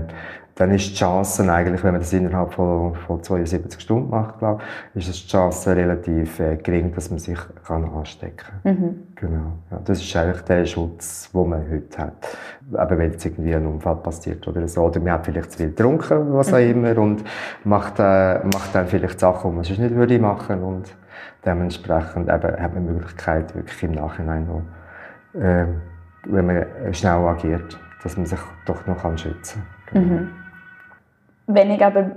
dann 0.55 0.71
ist 0.71 0.89
die 0.89 0.95
Chance 0.95 1.51
eigentlich, 1.51 1.83
wenn 1.83 1.93
man 1.93 2.01
das 2.01 2.13
innerhalb 2.13 2.53
von, 2.53 2.93
von 2.93 3.23
72 3.23 3.81
Stunden 3.81 4.09
macht, 4.09 4.39
glaube 4.39 4.61
ist 4.93 5.07
die 5.07 5.27
Chance 5.27 5.75
relativ 5.75 6.39
äh, 6.39 6.57
gering, 6.57 6.93
dass 6.93 7.09
man 7.09 7.19
sich 7.19 7.39
kann 7.65 7.85
anstecken 7.85 8.37
kann. 8.63 8.73
Mhm. 8.73 8.95
Genau. 9.15 9.53
Ja, 9.71 9.79
das 9.83 10.01
ist 10.01 10.15
eigentlich 10.15 10.41
der 10.41 10.65
Schutz, 10.65 11.31
den 11.31 11.49
man 11.49 11.69
heute 11.69 11.97
hat. 11.97 12.37
Aber 12.73 12.97
wenn 12.97 13.11
jetzt 13.11 13.25
irgendwie 13.25 13.55
ein 13.55 13.65
Unfall 13.65 13.95
passiert 13.97 14.47
oder 14.47 14.67
so, 14.67 14.83
oder 14.83 14.99
man 14.99 15.13
hat 15.13 15.25
vielleicht 15.25 15.51
zu 15.51 15.57
viel 15.57 15.69
getrunken, 15.69 16.33
was 16.33 16.53
auch 16.53 16.59
mhm. 16.59 16.85
immer, 16.85 16.97
und 16.97 17.23
macht, 17.63 17.99
äh, 17.99 18.39
macht 18.45 18.75
dann 18.75 18.87
vielleicht 18.87 19.19
Sachen, 19.19 19.51
die 19.51 19.55
man 19.55 19.63
sonst 19.63 19.79
nicht 19.79 19.95
würde 19.95 20.19
machen 20.19 20.61
und 20.63 20.95
dementsprechend 21.45 22.29
eben, 22.29 22.61
hat 22.61 22.73
man 22.73 22.85
die 22.85 22.93
Möglichkeit, 22.93 23.55
wirklich 23.55 23.83
im 23.83 23.93
Nachhinein 23.93 24.45
noch 24.45 25.41
äh, 25.41 25.65
wenn 26.25 26.45
man 26.45 26.65
schnell 26.93 27.25
agiert, 27.25 27.79
dass 28.03 28.17
man 28.17 28.25
sich 28.25 28.39
doch 28.65 28.85
noch 28.87 29.17
schützen 29.17 29.63
kann. 29.87 30.07
Mhm. 30.07 30.29
Wenn 31.47 31.71
ich 31.71 31.83
aber 31.83 32.11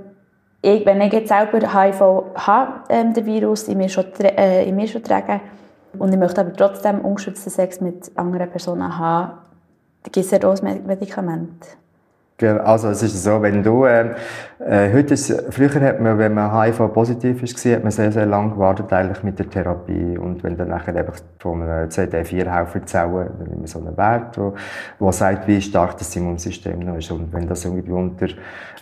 ich, 0.63 0.87
wenn 0.87 1.01
ich 1.03 1.13
jetzt 1.13 1.29
selber 1.29 1.59
HIV 1.59 2.01
habe, 2.37 2.73
ähm, 2.89 3.13
den 3.13 3.27
Virus 3.27 3.69
in 3.69 3.77
mir, 3.77 3.89
schon, 3.89 4.07
äh, 4.21 4.65
in 4.65 4.77
mir 4.77 4.87
schon 4.87 5.03
trage 5.03 5.41
und 5.99 6.13
ich 6.13 6.19
möchte 6.19 6.41
aber 6.41 6.55
trotzdem 6.55 7.01
ungeschützten 7.01 7.53
Sex 7.53 7.81
mit 7.81 8.11
anderen 8.17 8.49
Personen 8.49 8.99
haben, 8.99 9.33
gibt 10.05 10.17
es 10.17 10.31
ja 10.31 10.43
auch 10.43 10.61
ein 10.63 10.87
Medikament. 10.87 11.77
Also 12.43 12.89
es 12.89 13.01
ist 13.01 13.23
so, 13.23 13.41
wenn 13.43 13.63
du, 13.63 13.85
äh, 13.85 14.13
äh, 14.59 14.93
heute 14.93 15.15
ist, 15.15 15.31
früher 15.51 15.81
hat 15.81 16.01
man, 16.01 16.19
wenn 16.19 16.35
man 16.35 16.53
HIV-positiv 16.53 17.41
war, 17.41 17.73
hat 17.77 17.83
man 17.85 17.93
sehr, 17.93 18.11
sehr 18.11 18.27
lange 18.27 18.55
gewartet 18.55 18.93
eigentlich 18.93 19.23
mit 19.23 19.39
der 19.39 19.49
Therapie. 19.49 20.19
Und 20.19 20.43
wenn 20.43 20.57
dann 20.57 20.71
nachher 20.71 20.97
einfach 20.97 21.15
von 21.39 21.63
einem 21.63 21.89
CD4-Helferzellen, 21.89 23.29
dann 23.39 23.53
immer 23.53 23.69
so 23.69 23.79
einen 23.79 23.97
Wert, 23.97 24.37
wo, 24.37 24.53
wo 24.99 25.13
sagt, 25.13 25.47
wie 25.47 25.61
stark 25.61 25.97
das 25.99 26.17
Immunsystem 26.17 26.81
noch 26.81 26.97
ist. 26.97 27.09
Und 27.13 27.33
wenn 27.33 27.47
das 27.47 27.65
irgendwie 27.67 27.93
unter, 27.93 28.27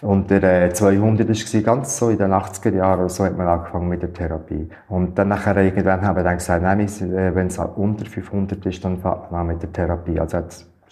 unter 0.01 0.43
äh, 0.43 0.73
200 0.73 1.29
ist, 1.29 1.65
ganz 1.65 1.99
so 1.99 2.09
in 2.09 2.17
den 2.17 2.33
80er 2.33 2.75
Jahren 2.75 3.01
oder 3.01 3.11
so, 3.11 3.23
hat 3.27 3.37
man 3.37 3.49
angefangen 3.49 3.87
mit 3.87 4.01
der 4.01 4.15
Therapie. 4.15 4.71
Und 4.89 5.19
dann 5.19 5.29
nachher 5.29 5.59
irgendwann 5.59 6.01
haben 6.01 6.17
wir 6.17 6.25
dann 6.25 6.39
gesagt, 6.39 6.63
nein, 6.63 6.81
äh, 6.81 7.35
wenn 7.35 7.49
es 7.49 7.59
unter 7.59 8.07
500 8.07 8.65
ist, 8.65 8.83
dann 8.83 8.97
fängt 8.97 9.31
man 9.31 9.47
mit 9.47 9.63
der 9.63 9.71
Therapie. 9.71 10.19
Also 10.19 10.39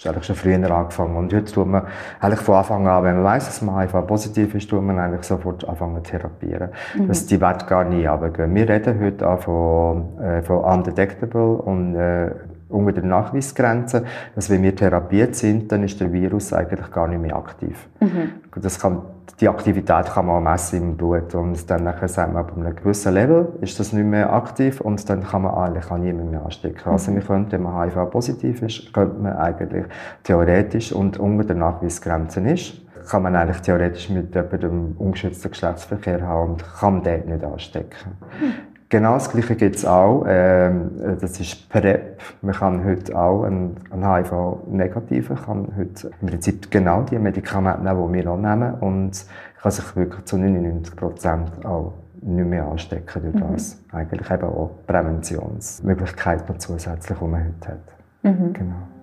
das 0.00 0.07
ist 0.07 0.11
eigentlich 0.11 0.26
schon 0.26 0.37
früher 0.37 0.71
angefangen. 0.71 1.16
Und 1.16 1.35
heute 1.35 1.52
tut 1.52 1.66
man 1.66 1.83
eigentlich 2.21 2.40
von 2.40 2.54
Anfang 2.54 2.87
an, 2.87 3.04
wenn 3.04 3.16
man 3.16 3.25
weiss, 3.25 3.45
dass 3.45 3.61
man 3.61 3.78
HIV 3.80 4.07
positiv 4.07 4.54
ist, 4.54 4.71
tut 4.71 4.83
man 4.83 4.99
eigentlich 4.99 5.25
sofort 5.25 5.69
anfangen 5.69 6.02
zu 6.02 6.12
therapieren. 6.12 6.71
Mhm. 6.97 7.09
Dass 7.09 7.26
die 7.26 7.38
Werte 7.38 7.66
gar 7.66 7.85
nie 7.85 8.07
runtergehen. 8.07 8.54
Wir 8.54 8.66
reden 8.66 8.99
heute 8.99 9.28
auch 9.28 9.40
von, 9.40 10.19
äh, 10.19 10.42
von 10.42 10.59
undetectable 10.59 11.57
und 11.57 11.97
äh, 11.97 12.30
unter 12.71 12.93
der 12.93 13.05
Nachweisgrenze, 13.05 14.05
dass 14.35 14.50
wenn 14.50 14.62
wir 14.62 14.75
therapiert 14.75 15.35
sind, 15.35 15.71
dann 15.73 15.83
ist 15.83 16.00
der 16.00 16.12
Virus 16.12 16.53
eigentlich 16.53 16.91
gar 16.91 17.09
nicht 17.09 17.21
mehr 17.21 17.37
aktiv. 17.37 17.89
Mhm. 18.00 18.33
Das 18.57 18.79
kann, 18.79 19.03
die 19.41 19.49
Aktivität 19.49 20.07
kann 20.07 20.27
man 20.27 20.43
messen 20.43 20.83
im 20.83 20.97
Blut 20.97 21.35
und 21.35 21.71
dann 21.71 21.85
nachher 21.85 22.09
sagen 22.09 22.35
wir, 22.35 22.41
ab 22.41 22.53
einem 22.57 22.75
gewissen 22.75 23.15
Level 23.15 23.49
ist 23.61 23.79
das 23.81 23.93
nicht 23.93 24.07
mehr 24.07 24.33
aktiv 24.33 24.81
und 24.81 25.09
dann 25.09 25.25
kann 25.25 25.43
man 25.43 25.55
eigentlich 25.55 25.91
auch 25.91 25.99
niemand 25.99 26.31
mehr 26.31 26.45
anstecken. 26.45 26.83
Mhm. 26.85 26.93
Also 26.93 27.15
wir 27.15 27.23
können, 27.23 27.50
wenn 27.50 27.62
man 27.62 27.91
HIV-positiv 27.91 28.62
ist, 28.62 28.93
könnte 28.93 29.21
man 29.21 29.37
eigentlich 29.37 29.85
theoretisch 30.25 30.93
und 30.93 31.19
unter 31.19 31.45
der 31.45 31.57
Nachweisgrenze 31.57 32.41
ist, 32.41 32.83
kann 33.09 33.23
man 33.23 33.35
eigentlich 33.35 33.61
theoretisch 33.62 34.11
mit 34.11 34.35
jemandem 34.35 34.95
ungeschützten 34.99 35.50
Geschlechtsverkehr 35.50 36.23
haben 36.23 36.53
und 36.53 36.65
kann 36.79 37.03
den 37.03 37.27
nicht 37.27 37.45
anstecken. 37.45 38.19
Mhm. 38.41 38.70
Genau 38.90 39.14
das 39.14 39.30
Gleiche 39.30 39.54
gibt 39.54 39.76
es 39.76 39.85
auch. 39.85 40.25
Ähm, 40.26 40.90
das 41.20 41.38
ist 41.38 41.68
PrEP. 41.68 42.20
Man 42.42 42.54
kann 42.54 42.85
heute 42.85 43.16
auch 43.16 43.44
einen, 43.44 43.76
einen 43.88 44.04
HIV-Negativen, 44.04 45.37
kann 45.37 45.68
heute 45.76 46.11
im 46.20 46.28
Prinzip 46.28 46.70
genau 46.73 47.02
die 47.02 47.16
Medikamente 47.18 47.85
nehmen, 47.85 48.12
die 48.12 48.18
wir 48.18 48.32
auch 48.32 48.37
nehmen 48.37 48.75
und 48.75 49.25
kann 49.62 49.70
sich 49.70 49.94
wirklich 49.94 50.25
zu 50.25 50.38
99 50.38 50.97
Prozent 50.97 51.64
auch 51.64 51.94
nicht 52.20 52.49
mehr 52.49 52.66
anstecken 52.66 53.23
durch 53.23 53.35
mhm. 53.37 53.52
das. 53.52 53.80
Eigentlich 53.92 54.28
eben 54.28 54.44
auch 54.44 54.70
Präventionsmöglichkeiten 54.88 56.59
zusätzlich, 56.59 57.16
die 57.16 57.25
man 57.25 57.44
heute 57.44 57.68
hat. 57.68 57.78
Mhm. 58.23 58.52
Genau. 58.52 59.00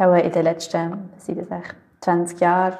Auch 0.00 0.14
in 0.14 0.32
den 0.32 0.42
letzten 0.42 1.10
20 2.00 2.40
Jahren? 2.40 2.74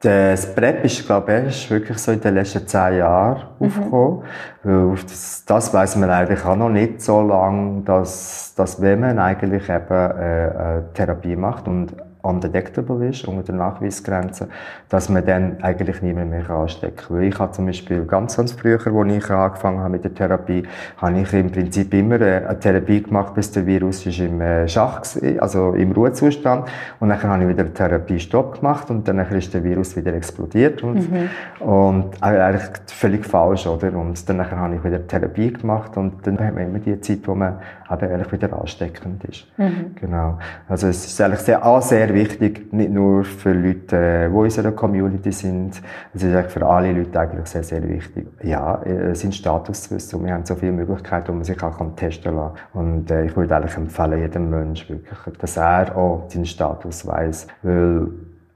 Das 0.00 0.54
PrEP 0.54 0.84
ist, 0.84 1.06
glaube 1.06 1.46
ich, 1.48 1.70
wirklich 1.70 1.96
so 1.98 2.12
in 2.12 2.20
den 2.20 2.34
letzten 2.34 2.66
zehn 2.66 2.98
Jahren 2.98 3.42
mhm. 3.58 3.66
aufgekommen. 3.66 4.22
Weil 4.62 4.96
das, 5.02 5.44
das 5.46 5.72
weiß 5.72 5.96
man 5.96 6.10
eigentlich 6.10 6.44
auch 6.44 6.56
noch 6.56 6.68
nicht 6.68 7.00
so 7.00 7.22
lange, 7.22 7.82
dass, 7.82 8.54
dass 8.54 8.80
wenn 8.80 9.00
man 9.00 9.18
eigentlich 9.18 9.68
eben 9.68 9.90
äh, 9.90 10.52
eine 10.58 10.84
Therapie 10.92 11.34
macht 11.34 11.66
und 11.66 11.94
undetectable 12.26 13.08
ist, 13.08 13.26
unter 13.26 13.42
der 13.42 13.54
Nachweisgrenze, 13.54 14.48
dass 14.88 15.08
man 15.08 15.24
dann 15.24 15.62
eigentlich 15.62 16.02
niemand 16.02 16.30
mehr 16.30 16.48
anstecken 16.50 16.96
kann. 16.96 17.16
Weil 17.16 17.24
ich 17.24 17.38
habe 17.38 17.52
zum 17.52 17.66
Beispiel 17.66 18.04
ganz, 18.04 18.36
ganz 18.36 18.52
früher, 18.52 18.78
als 18.84 19.12
ich 19.12 19.30
angefangen 19.30 19.80
habe 19.80 19.90
mit 19.90 20.04
der 20.04 20.14
Therapie, 20.14 20.64
habe 20.96 21.20
ich 21.20 21.32
im 21.32 21.50
Prinzip 21.50 21.92
immer 21.94 22.20
äh, 22.20 22.44
eine 22.46 22.58
Therapie 22.58 23.02
gemacht, 23.02 23.34
bis 23.34 23.50
der 23.50 23.66
Virus 23.66 24.04
ist 24.06 24.18
im 24.20 24.40
äh, 24.40 24.68
Schach 24.68 25.02
war, 25.02 25.42
also 25.42 25.72
im 25.72 25.92
Ruhezustand. 25.92 26.68
Und 27.00 27.08
dann 27.08 27.22
habe 27.22 27.42
ich 27.44 27.48
wieder 27.48 27.64
eine 27.64 27.74
Therapie 27.74 28.18
Stopp 28.18 28.60
gemacht 28.60 28.90
und 28.90 29.06
dann 29.08 29.18
ist 29.18 29.52
der 29.54 29.64
Virus 29.64 29.96
wieder 29.96 30.14
explodiert 30.14 30.82
und, 30.82 31.10
mhm. 31.10 31.28
und 31.60 32.22
eigentlich 32.22 32.62
völlig 32.86 33.26
falsch, 33.26 33.66
oder? 33.66 33.92
Und 33.94 34.28
dann 34.28 34.50
habe 34.50 34.74
ich 34.76 34.84
wieder 34.84 35.06
Therapie 35.06 35.52
gemacht 35.52 35.96
und 35.96 36.26
dann 36.26 36.38
hat 36.38 36.54
man 36.54 36.66
immer 36.66 36.78
die 36.78 37.00
Zeit, 37.00 37.20
wo 37.24 37.34
man 37.34 37.58
eben 37.90 38.12
eigentlich 38.12 38.32
wieder 38.32 38.58
ansteckend 38.58 39.24
ist. 39.24 39.46
Mhm. 39.56 39.94
Genau. 40.00 40.38
Also 40.68 40.88
es 40.88 41.06
ist 41.06 41.20
eigentlich 41.20 41.40
sehr, 41.40 41.64
auch 41.64 41.82
sehr 41.82 42.12
wichtig, 42.16 42.72
nicht 42.72 42.90
nur 42.90 43.24
für 43.24 43.52
Leute, 43.52 43.96
äh, 43.96 44.28
die 44.28 44.32
in 44.32 44.34
unserer 44.34 44.72
Community 44.72 45.30
sind, 45.30 45.80
es 46.12 46.22
ist 46.22 46.34
eigentlich 46.34 46.52
für 46.52 46.66
alle 46.66 46.92
Leute 46.92 47.20
eigentlich 47.20 47.46
sehr, 47.46 47.62
sehr 47.62 47.88
wichtig, 47.88 48.26
ja, 48.42 48.82
äh, 48.82 49.14
seinen 49.14 49.32
Status 49.32 49.84
zu 49.84 49.94
wissen. 49.94 50.24
Wir 50.24 50.34
haben 50.34 50.44
so 50.44 50.56
viele 50.56 50.72
Möglichkeiten, 50.72 51.28
wo 51.28 51.32
man 51.34 51.44
sich 51.44 51.62
auch 51.62 51.76
testen 51.94 52.34
kann. 52.34 52.50
Und 52.72 53.10
äh, 53.10 53.26
ich 53.26 53.36
würde 53.36 53.54
eigentlich 53.54 53.76
empfehlen, 53.76 54.20
jedem 54.20 54.50
Menschen 54.50 55.04
wirklich, 55.04 55.38
dass 55.38 55.56
er 55.56 55.96
auch 55.96 56.24
seinen 56.28 56.46
Status 56.46 57.06
weiß, 57.06 57.46
weil 57.62 58.08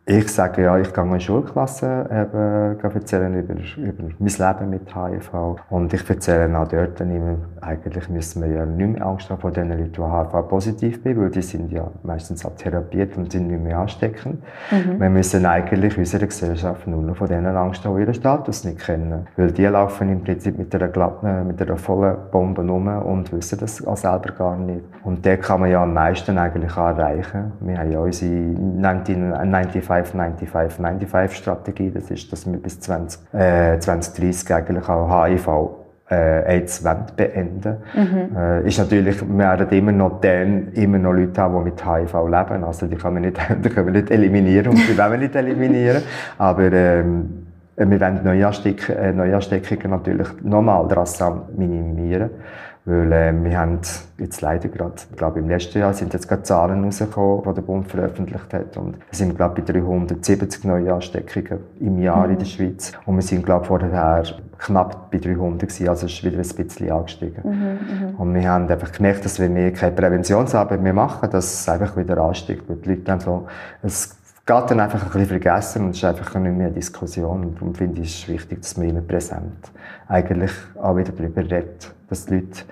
ich 0.07 0.29
sage 0.29 0.63
ja, 0.63 0.79
ich 0.79 0.93
gehe 0.93 1.05
in 1.05 1.21
Schulklassen 1.21 2.07
eben, 2.07 2.81
erzählen 2.81 3.35
über, 3.39 3.55
über 3.55 4.05
mein 4.19 4.59
Leben 4.59 4.71
mit 4.71 4.95
HIV. 4.95 5.57
Und 5.69 5.93
ich 5.93 6.09
erzähle 6.09 6.59
auch 6.59 6.67
dort 6.67 7.01
immer, 7.01 7.37
eigentlich 7.61 8.09
müssen 8.09 8.43
wir 8.43 8.51
ja 8.51 8.67
nicht 8.67 8.93
mehr 8.93 9.07
Angst 9.07 9.31
haben 9.31 9.41
vor 9.41 9.53
den 9.53 9.69
Leuten, 9.69 9.93
die 9.93 10.01
HIV-positiv 10.01 11.03
sind, 11.05 11.21
weil 11.21 11.31
die 11.31 11.43
sind 11.43 11.71
ja 11.71 11.87
meistens 12.03 12.45
auch 12.45 12.57
therapiert 12.57 13.17
und 13.17 13.31
sind 13.31 13.49
nicht 13.49 13.63
mehr 13.63 13.79
ansteckend. 13.79 14.43
Mhm. 14.71 15.01
Wir 15.01 15.11
müssen 15.11 15.45
eigentlich 15.47 15.97
unsere 15.97 16.27
Gesellschaft 16.27 16.87
nur 16.87 17.03
noch 17.03 17.17
von 17.17 17.29
denen 17.29 17.55
Angst 17.55 17.85
haben, 17.85 17.95
die 17.97 18.03
ihren 18.03 18.15
Status 18.15 18.65
nicht 18.65 18.81
kennen. 18.81 19.27
Weil 19.37 19.53
die 19.53 19.67
laufen 19.67 20.11
im 20.11 20.25
Prinzip 20.25 20.59
mit 20.59 20.75
einer 20.75 20.89
glatten, 20.89 21.47
mit 21.47 21.61
einer 21.61 21.77
vollen 21.77 22.17
Bombe 22.33 22.67
rum 22.67 22.89
und 22.89 23.33
wissen 23.33 23.59
das 23.61 23.87
auch 23.87 23.99
selber 23.99 24.33
gar 24.33 24.57
nicht. 24.57 24.83
Und 25.05 25.25
der 25.25 25.37
kann 25.37 25.61
man 25.61 25.71
ja 25.71 25.83
am 25.83 25.93
meisten 25.93 26.39
eigentlich 26.39 26.77
erreichen. 26.77 27.53
Wir 27.61 27.79
haben 27.79 27.93
ja 27.93 28.01
unsere 28.01 28.33
19, 28.33 29.35
95 29.35 29.90
95-95-Strategie. 29.91 31.91
Das 31.91 32.11
ist, 32.11 32.33
dass 32.33 32.51
wir 32.51 32.59
bis 32.59 32.81
20, 32.81 33.35
äh, 33.35 33.79
2030 33.79 34.55
eigentlich 34.55 34.89
auch 34.89 35.27
HIV 35.27 35.81
äh, 36.11 36.57
AIDS 36.57 36.85
beenden 37.17 37.77
mhm. 37.95 38.37
äh, 38.37 38.67
ist 38.67 38.79
natürlich, 38.79 39.23
wir 39.23 39.39
werden 39.39 39.69
immer 39.71 39.93
noch 39.93 40.21
dann 40.21 40.73
immer 40.73 40.99
noch 40.99 41.13
Leute 41.13 41.41
haben, 41.41 41.65
die 41.65 41.71
mit 41.71 41.85
HIV 41.85 42.15
leben. 42.27 42.65
Also 42.65 42.87
die 42.87 42.97
können 42.97 43.23
wir 43.23 43.31
nicht, 43.31 43.41
die 43.65 43.69
können 43.69 43.87
wir 43.87 44.01
nicht 44.01 44.11
eliminieren 44.11 44.69
und 44.69 44.89
die 44.89 44.99
wollen 44.99 45.13
wir 45.13 45.19
nicht 45.19 45.37
eliminieren. 45.37 46.03
Aber 46.39 46.73
ähm, 46.73 47.47
wir 47.77 48.01
wollen 48.01 48.25
Neuansteckungen, 48.25 49.01
äh, 49.01 49.13
Neuansteckungen 49.13 49.91
natürlich 49.91 50.29
nochmal 50.43 50.87
drastisch 50.89 51.27
minimieren. 51.57 52.31
Weil 52.87 53.13
äh, 53.13 53.45
wir 53.45 53.59
haben 53.59 53.81
jetzt 54.19 54.41
leider 54.41 54.69
gerade, 54.69 54.95
ich 55.11 55.17
glaube 55.17 55.39
im 55.39 55.49
letzten 55.49 55.79
Jahr 55.79 55.93
sind 55.93 56.15
jetzt 56.15 56.29
gerade 56.29 56.43
Zahlen 56.43 56.85
rausgekommen, 56.85 57.43
die 57.45 57.55
der 57.55 57.63
Bund 57.63 57.89
veröffentlicht 57.89 58.55
hat. 58.55 58.77
Und 58.77 58.97
wir 58.97 59.05
sind, 59.13 59.37
glaube 59.37 59.61
ich, 59.61 59.67
bei 59.67 59.73
370 59.73 60.65
Neuansteckungen 60.65 61.61
im 61.79 62.01
Jahr 62.01 62.27
mhm. 62.27 62.33
in 62.33 62.39
der 62.39 62.47
Schweiz. 62.47 62.93
Und 63.05 63.17
wir 63.17 63.23
sind, 63.23 63.45
glaube 63.45 63.63
ich, 63.63 63.69
vorher 63.69 64.23
knapp 64.59 65.11
bei 65.11 65.19
300 65.19 65.61
gewesen, 65.61 65.89
also 65.89 66.07
ist 66.07 66.25
wieder 66.25 66.39
ein 66.39 66.43
bisschen 66.43 66.91
angestiegen. 66.91 67.43
Mhm, 67.45 68.09
mhm, 68.09 68.15
und 68.17 68.35
wir 68.35 68.49
haben 68.49 68.69
einfach 68.69 68.93
gemerkt, 68.93 69.25
dass 69.25 69.39
wenn 69.39 69.55
wir 69.55 69.73
keine 69.73 69.93
Präventionsarbeit 69.93 70.81
mehr 70.81 70.93
machen, 70.93 71.31
dass 71.31 71.53
es 71.53 71.69
einfach 71.69 71.97
wieder 71.97 72.19
ansteigt. 72.19 72.69
Weil 72.69 72.77
die 72.77 72.91
Leute 72.91 73.03
dann 73.03 73.21
so, 73.21 73.47
es 73.83 74.17
geht 74.47 74.71
dann 74.71 74.81
einfach 74.81 75.03
ein 75.03 75.11
bisschen 75.11 75.27
vergessen 75.27 75.85
und 75.85 75.91
es 75.91 75.99
ist 75.99 76.05
einfach 76.05 76.35
nicht 76.35 76.57
mehr 76.57 76.67
eine 76.67 76.75
Diskussion. 76.75 77.45
Und 77.45 77.55
darum 77.57 77.75
finde 77.75 78.01
ich 78.01 78.23
es 78.23 78.29
wichtig, 78.29 78.63
dass 78.63 78.77
man 78.77 78.89
immer 78.89 79.03
präsent 79.03 79.71
eigentlich 80.09 80.53
auch 80.81 80.97
wieder 80.97 81.13
darüber 81.13 81.43
redet, 81.43 81.93
dass 82.11 82.27
die 82.27 82.35
Leute 82.35 82.65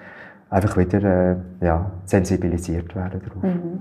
einfach 0.50 0.76
wieder 0.76 1.02
äh, 1.02 1.37
ja, 1.64 1.90
sensibilisiert 2.04 2.95
werden 2.95 3.23
darauf. 3.25 3.42
Mhm. 3.42 3.80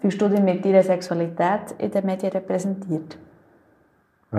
Fühlst 0.00 0.20
du 0.20 0.28
dich 0.28 0.40
mit 0.40 0.64
deiner 0.64 0.84
Sexualität 0.84 1.74
in 1.78 1.90
den 1.90 2.06
Medien 2.06 2.30
repräsentiert? 2.30 3.18
Äh, 4.32 4.36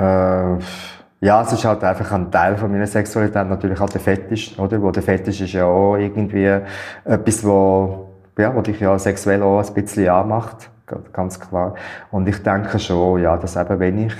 ja, 1.19 1.41
es 1.41 1.51
ist 1.51 1.65
halt 1.65 1.83
einfach 1.83 2.11
ein 2.11 2.31
Teil 2.31 2.55
von 2.55 2.71
meiner 2.71 2.87
Sexualität, 2.87 3.49
natürlich 3.49 3.81
auch 3.81 3.89
der 3.89 3.99
Fetisch, 3.99 4.57
oder? 4.57 4.81
Wo 4.81 4.91
der 4.91 5.03
Fetisch 5.03 5.41
ist 5.41 5.53
ja 5.53 5.65
auch 5.65 5.97
irgendwie 5.97 6.45
etwas, 7.03 7.43
wo, 7.43 8.07
ja, 8.37 8.55
wo 8.55 8.61
dich 8.61 8.79
ja 8.79 8.97
sexuell 8.97 9.41
auch 9.41 9.61
ein 9.61 9.73
bisschen 9.73 10.07
anmacht, 10.07 10.69
ganz 11.13 11.39
klar. 11.39 11.75
Und 12.11 12.27
ich 12.27 12.41
denke 12.43 12.79
schon, 12.79 13.21
ja, 13.21 13.37
dass 13.37 13.55
eben, 13.55 13.79
wenn 13.79 14.07
ich 14.07 14.15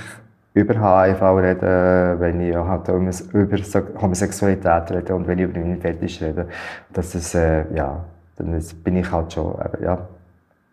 über 0.54 0.74
HIV 0.74 1.22
rede, 1.22 2.16
wenn 2.18 2.40
ich 2.40 2.56
halt 2.56 2.88
über 2.88 3.56
Homosexualität 4.00 4.90
rede 4.90 5.14
und 5.14 5.26
wenn 5.26 5.38
ich 5.38 5.44
über 5.44 5.58
meinen 5.60 5.80
Fetisch 5.80 6.20
rede, 6.22 6.48
dass 6.92 7.14
es, 7.14 7.34
äh, 7.34 7.64
ja, 7.74 8.04
dann 8.36 8.60
bin 8.84 8.96
ich 8.96 9.10
halt 9.10 9.32
schon, 9.32 9.54
äh, 9.58 9.84
ja, 9.84 9.98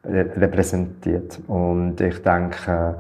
repräsentiert. 0.08 1.39
Und 1.47 1.99
ich 1.99 2.21
denke, 2.21 2.95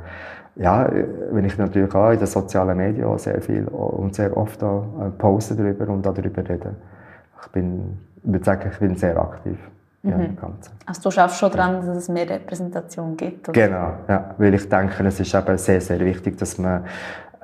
ja, 0.55 0.89
wenn 1.31 1.45
ich 1.45 1.57
natürlich 1.57 1.93
auch 1.93 2.11
in 2.11 2.17
den 2.17 2.27
sozialen 2.27 2.77
Medien 2.77 3.17
sehr 3.17 3.41
viel 3.41 3.67
und 3.67 4.15
sehr 4.15 4.35
oft 4.35 4.63
auch 4.63 4.85
äh, 5.01 5.09
poste 5.11 5.55
darüber 5.55 5.89
und 5.89 6.05
darüber 6.05 6.41
rede. 6.47 6.75
Ich 7.41 7.47
bin, 7.49 7.97
ich 8.23 8.31
würde 8.31 8.45
sagen, 8.45 8.69
ich 8.71 8.79
bin 8.79 8.95
sehr 8.95 9.19
aktiv. 9.19 9.57
Mhm. 10.05 10.37
Ja, 10.41 10.51
also 10.85 11.01
du 11.01 11.11
schaffst 11.11 11.39
schon 11.39 11.51
daran, 11.51 11.85
dass 11.85 11.97
es 11.97 12.09
mehr 12.09 12.29
Repräsentation 12.29 13.17
gibt? 13.17 13.49
Oder? 13.49 13.67
Genau, 13.67 13.93
ja, 14.07 14.35
weil 14.37 14.53
ich 14.53 14.69
denke, 14.69 15.03
es 15.05 15.19
ist 15.19 15.33
eben 15.33 15.57
sehr, 15.57 15.81
sehr 15.81 15.99
wichtig, 15.99 16.37
dass 16.37 16.57
man 16.57 16.85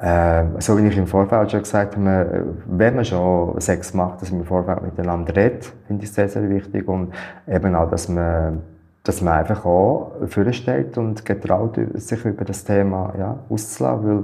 äh, 0.02 0.46
so 0.60 0.78
wie 0.78 0.88
ich 0.88 0.98
im 0.98 1.06
Vorfeld 1.06 1.52
schon 1.52 1.62
gesagt 1.62 1.96
habe, 1.96 2.56
wenn 2.66 2.96
man 2.96 3.06
schon 3.06 3.62
Sex 3.62 3.94
macht, 3.94 4.22
dass 4.22 4.32
man 4.32 4.42
im 4.42 4.48
Vorfeld 4.48 4.82
miteinander 4.82 5.36
redet, 5.36 5.72
finde 5.86 6.04
ich 6.04 6.12
sehr, 6.12 6.28
sehr 6.28 6.50
wichtig. 6.50 6.88
Und 6.88 7.14
eben 7.48 7.76
auch, 7.76 7.90
dass 7.90 8.10
man 8.10 8.64
dass 9.04 9.22
man 9.22 9.34
einfach 9.34 9.66
auch 9.66 10.12
steht 10.52 10.98
und 10.98 11.26
getraut, 11.26 11.80
sich 11.96 12.24
über 12.24 12.46
das 12.46 12.64
Thema 12.64 13.14
ja, 13.18 13.40
auszulassen. 13.50 14.06
Weil, 14.06 14.24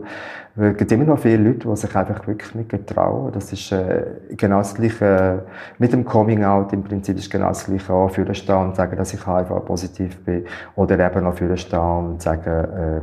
weil 0.56 0.72
es 0.72 0.78
gibt 0.78 0.92
immer 0.92 1.06
noch 1.06 1.20
viele 1.20 1.50
Leute, 1.50 1.68
die 1.68 1.76
sich 1.76 1.96
einfach 1.96 2.28
wirklich 2.28 2.54
nicht 2.54 2.70
getrauen. 2.70 3.32
Das 3.32 3.52
ist 3.52 3.72
äh, 3.72 4.04
genau 4.36 4.60
das 4.60 4.76
Gleiche 4.76 5.46
mit 5.80 5.94
dem 5.94 6.06
Coming-out. 6.06 6.74
Im 6.74 6.84
Prinzip 6.84 7.18
ist 7.18 7.32
genau 7.32 7.48
das 7.48 7.66
Gleiche 7.66 7.92
auch 7.92 8.12
stehen 8.12 8.56
und 8.56 8.76
sagen, 8.76 8.96
dass 8.98 9.14
ich 9.14 9.28
einfach 9.28 9.66
positiv 9.66 10.24
bin. 10.24 10.46
Oder 10.76 11.00
eben 11.00 11.26
auch 11.26 11.58
stehen 11.58 11.80
und 11.80 12.22
sagen, 12.22 12.50
äh, 12.50 13.02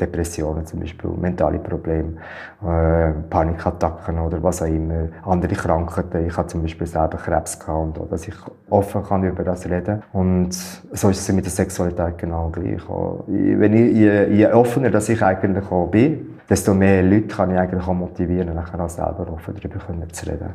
Depressionen 0.00 0.64
zum 0.64 0.80
Beispiel, 0.80 1.10
mentale 1.10 1.58
Probleme, 1.58 2.14
äh, 2.62 3.10
Panikattacken 3.28 4.18
oder 4.18 4.42
was 4.42 4.62
auch 4.62 4.66
immer, 4.66 5.08
andere 5.24 5.54
Krankheiten. 5.54 6.26
Ich 6.26 6.36
habe 6.36 6.48
zum 6.48 6.62
Beispiel 6.62 6.86
selber 6.86 7.18
Krebs 7.18 7.58
gehabt 7.58 7.98
und 7.98 8.12
dass 8.12 8.28
ich 8.28 8.34
offen 8.70 9.02
kann 9.02 9.24
über 9.24 9.42
das 9.42 9.68
reden. 9.68 10.02
Und 10.12 10.52
so 10.52 11.10
ist 11.10 11.20
es 11.20 11.34
mit 11.34 11.44
der 11.44 11.52
Sexualität 11.52 12.18
genau 12.18 12.48
gleich. 12.50 12.88
Auch, 12.88 13.24
wenn 13.26 13.72
ich, 13.72 13.96
je, 13.96 14.26
je 14.28 14.46
offener 14.52 14.90
dass 14.90 15.08
ich 15.08 15.22
eigentlich 15.22 15.70
auch 15.70 15.86
bin, 15.88 16.38
desto 16.48 16.74
mehr 16.74 17.02
Leute 17.02 17.28
kann 17.28 17.50
ich 17.50 17.58
eigentlich 17.58 17.86
auch 17.86 17.94
motivieren, 17.94 18.54
nachher 18.54 18.80
auch 18.80 18.88
selber 18.88 19.26
offen 19.32 19.54
darüber 19.54 20.08
zu 20.12 20.26
reden. 20.26 20.50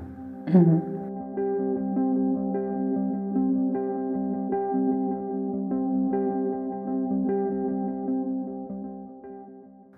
Mhm. 0.52 1.03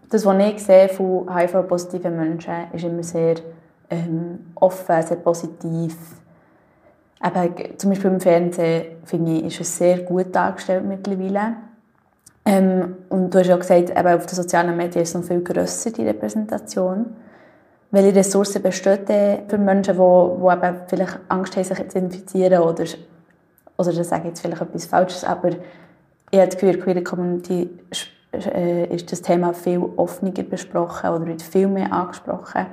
Das, 0.09 0.25
was 0.25 0.43
ich 0.43 0.63
sehe 0.63 0.89
von 0.89 1.35
HIV-positiven 1.35 2.15
Menschen, 2.15 2.53
ist 2.73 2.83
immer 2.83 3.03
sehr 3.03 3.35
ähm, 3.89 4.51
offen, 4.55 5.01
sehr 5.01 5.17
positiv. 5.17 5.95
Eben, 7.23 7.77
zum 7.77 7.89
Beispiel 7.89 8.11
im 8.11 8.19
Fernsehen 8.19 8.85
finde 9.03 9.31
ich, 9.33 9.45
ist 9.45 9.61
es 9.61 9.77
sehr 9.77 9.99
gut 9.99 10.35
dargestellt 10.35 10.85
mittlerweile. 10.85 11.55
Ähm, 12.45 12.97
und 13.09 13.33
du 13.33 13.39
hast 13.39 13.47
ja 13.47 13.57
gesagt, 13.57 13.89
eben 13.89 14.07
auf 14.07 14.25
den 14.25 14.35
sozialen 14.35 14.77
Medien 14.77 15.01
ist 15.01 15.09
es 15.09 15.15
noch 15.15 15.23
viel 15.23 15.41
grösser, 15.41 15.91
die 15.91 16.05
Repräsentation. 16.05 17.15
Welche 17.89 18.15
Ressourcen 18.15 18.61
bestehen 18.61 19.47
für 19.47 19.57
Menschen, 19.57 19.95
die, 19.95 19.99
die 19.99 20.53
eben 20.53 20.81
vielleicht 20.87 21.19
Angst 21.29 21.55
haben, 21.55 21.63
sich 21.63 21.87
zu 21.89 21.97
infizieren 21.97 22.61
oder, 22.61 22.83
oder 23.77 23.93
das 23.93 24.09
sage 24.09 24.23
ich 24.23 24.27
jetzt 24.29 24.41
vielleicht 24.41 24.61
etwas 24.61 24.85
Falsches, 24.85 25.23
aber 25.23 25.49
ich 26.31 26.39
habe 26.39 26.47
das 26.47 26.57
Gefühl, 26.57 26.73
die 26.73 26.79
Queer 26.79 27.03
Community 27.03 27.69
äh, 28.53 28.85
ist 28.93 29.11
das 29.11 29.21
Thema 29.21 29.53
viel 29.53 29.83
offener 29.95 30.31
besprochen 30.31 31.09
oder 31.09 31.25
wird 31.25 31.41
viel 31.41 31.67
mehr 31.67 31.91
angesprochen. 31.91 32.65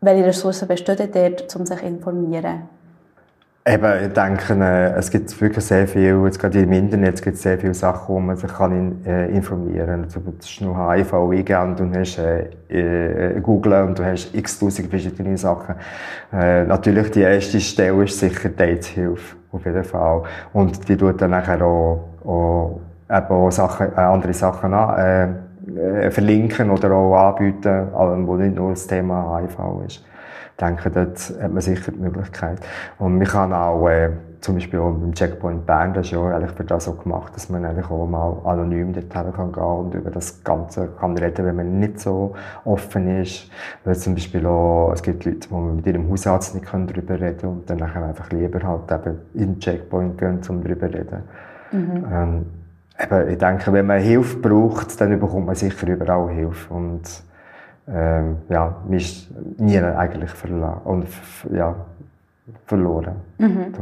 Welche 0.00 0.26
Ressourcen 0.26 0.68
bestehen 0.68 1.08
dort, 1.12 1.54
um 1.56 1.64
sich 1.64 1.78
zu 1.78 1.86
informieren? 1.86 2.68
Eben, 3.64 4.06
ich 4.06 4.12
denke, 4.12 4.54
äh, 4.54 4.92
es 4.98 5.08
gibt 5.08 5.40
wirklich 5.40 5.64
sehr 5.64 5.86
viel, 5.86 6.20
jetzt 6.24 6.40
gerade 6.40 6.60
im 6.60 6.72
Internet 6.72 7.22
gibt 7.22 7.36
es 7.36 7.42
sehr 7.42 7.56
viele 7.60 7.74
Sachen, 7.74 8.12
wo 8.12 8.18
man 8.18 8.36
sich 8.36 8.52
kann 8.52 8.72
in, 8.72 9.06
äh, 9.06 9.28
informieren 9.28 10.08
kann. 10.10 10.24
Du 10.24 10.32
musst 10.32 10.60
nur 10.60 10.92
HIV 10.92 11.12
eingeben 11.12 11.76
und 11.78 11.94
du 11.94 12.00
hast 12.00 12.18
äh, 12.18 12.48
äh, 12.68 13.40
Google 13.40 13.84
und 13.84 13.96
du 13.96 14.04
hast 14.04 14.34
x 14.34 14.58
tausend 14.58 14.90
verschiedene 14.90 15.38
Sachen. 15.38 15.76
Äh, 16.32 16.64
natürlich, 16.64 17.12
die 17.12 17.20
erste 17.20 17.60
Stelle 17.60 18.02
ist 18.02 18.18
sicher 18.18 18.48
die 18.48 18.62
AIDS-Hilfe, 18.64 19.36
auf 19.52 19.64
jeden 19.64 19.84
Fall. 19.84 20.24
Und 20.52 20.88
die 20.88 20.96
tut 20.96 21.22
dann 21.22 21.30
nachher 21.30 21.62
auch, 21.62 22.08
auch, 22.24 22.80
eben 23.12 23.28
auch 23.28 23.50
Sachen, 23.50 23.92
äh, 23.92 24.00
andere 24.00 24.32
Sachen 24.32 24.74
an, 24.74 25.36
äh, 25.76 26.10
verlinken 26.10 26.70
oder 26.70 26.92
auch 26.92 27.14
anbieten, 27.14 27.88
wo 27.92 28.36
nicht 28.36 28.56
nur 28.56 28.70
das 28.70 28.86
Thema 28.86 29.38
HIV 29.38 29.84
ist 29.86 30.04
denke, 30.62 30.90
dort 30.90 31.18
hat 31.40 31.52
man 31.52 31.60
sicher 31.60 31.92
die 31.92 32.00
Möglichkeit. 32.00 32.60
Und 32.98 33.18
man 33.18 33.26
kann 33.26 33.52
auch, 33.52 33.88
äh, 33.88 34.10
zum 34.40 34.54
Beispiel 34.54 34.80
auch 34.80 34.92
beim 34.92 35.14
Checkpoint 35.14 35.66
Bern, 35.66 35.94
das 35.94 36.06
ist 36.06 36.12
ja 36.12 36.24
eigentlich 36.24 36.50
für 36.52 36.64
das 36.64 36.84
so 36.84 36.94
gemacht, 36.94 37.34
dass 37.34 37.48
man 37.48 37.64
eigentlich 37.64 37.90
auch 37.90 38.06
mal 38.06 38.38
anonym 38.44 38.92
dorthin 38.92 39.32
kann 39.32 39.52
gehen 39.52 39.62
und 39.62 39.94
über 39.94 40.10
das 40.10 40.42
Ganze 40.42 40.88
kann 40.98 41.16
reden, 41.16 41.46
wenn 41.46 41.56
man 41.56 41.78
nicht 41.78 42.00
so 42.00 42.34
offen 42.64 43.20
ist. 43.20 43.50
Weil 43.84 43.94
zum 43.96 44.14
Beispiel 44.14 44.44
auch, 44.46 44.92
es 44.92 45.02
gibt 45.02 45.24
Leute, 45.24 45.48
die 45.48 45.54
mit 45.54 45.86
ihrem 45.86 46.10
Hausarzt 46.10 46.54
nicht 46.54 46.66
können 46.66 46.86
darüber 46.88 47.20
reden 47.20 47.46
und 47.48 47.70
dann 47.70 47.82
einfach 47.82 48.30
lieber 48.30 48.60
halt 48.66 48.90
eben 48.90 49.18
in 49.34 49.54
den 49.54 49.60
Checkpoint 49.60 50.18
gehen, 50.18 50.40
um 50.48 50.62
darüber 50.62 50.86
reden. 50.86 51.22
Mhm. 51.70 52.06
Ähm, 52.12 52.46
eben, 53.00 53.28
ich 53.28 53.38
denke, 53.38 53.72
wenn 53.72 53.86
man 53.86 54.00
Hilfe 54.00 54.38
braucht, 54.38 55.00
dann 55.00 55.18
bekommt 55.18 55.46
man 55.46 55.54
sicher 55.54 55.86
überall 55.86 56.30
Hilfe. 56.30 56.72
Und 56.72 57.02
ähm, 57.88 58.38
ja, 58.48 58.76
mich 58.88 59.30
nie 59.58 59.78
eigentlich 59.78 60.30
verloren. 60.30 60.80
Und, 60.84 61.06
ja, 61.52 61.74
verloren. 62.66 63.16
Mhm. 63.38 63.72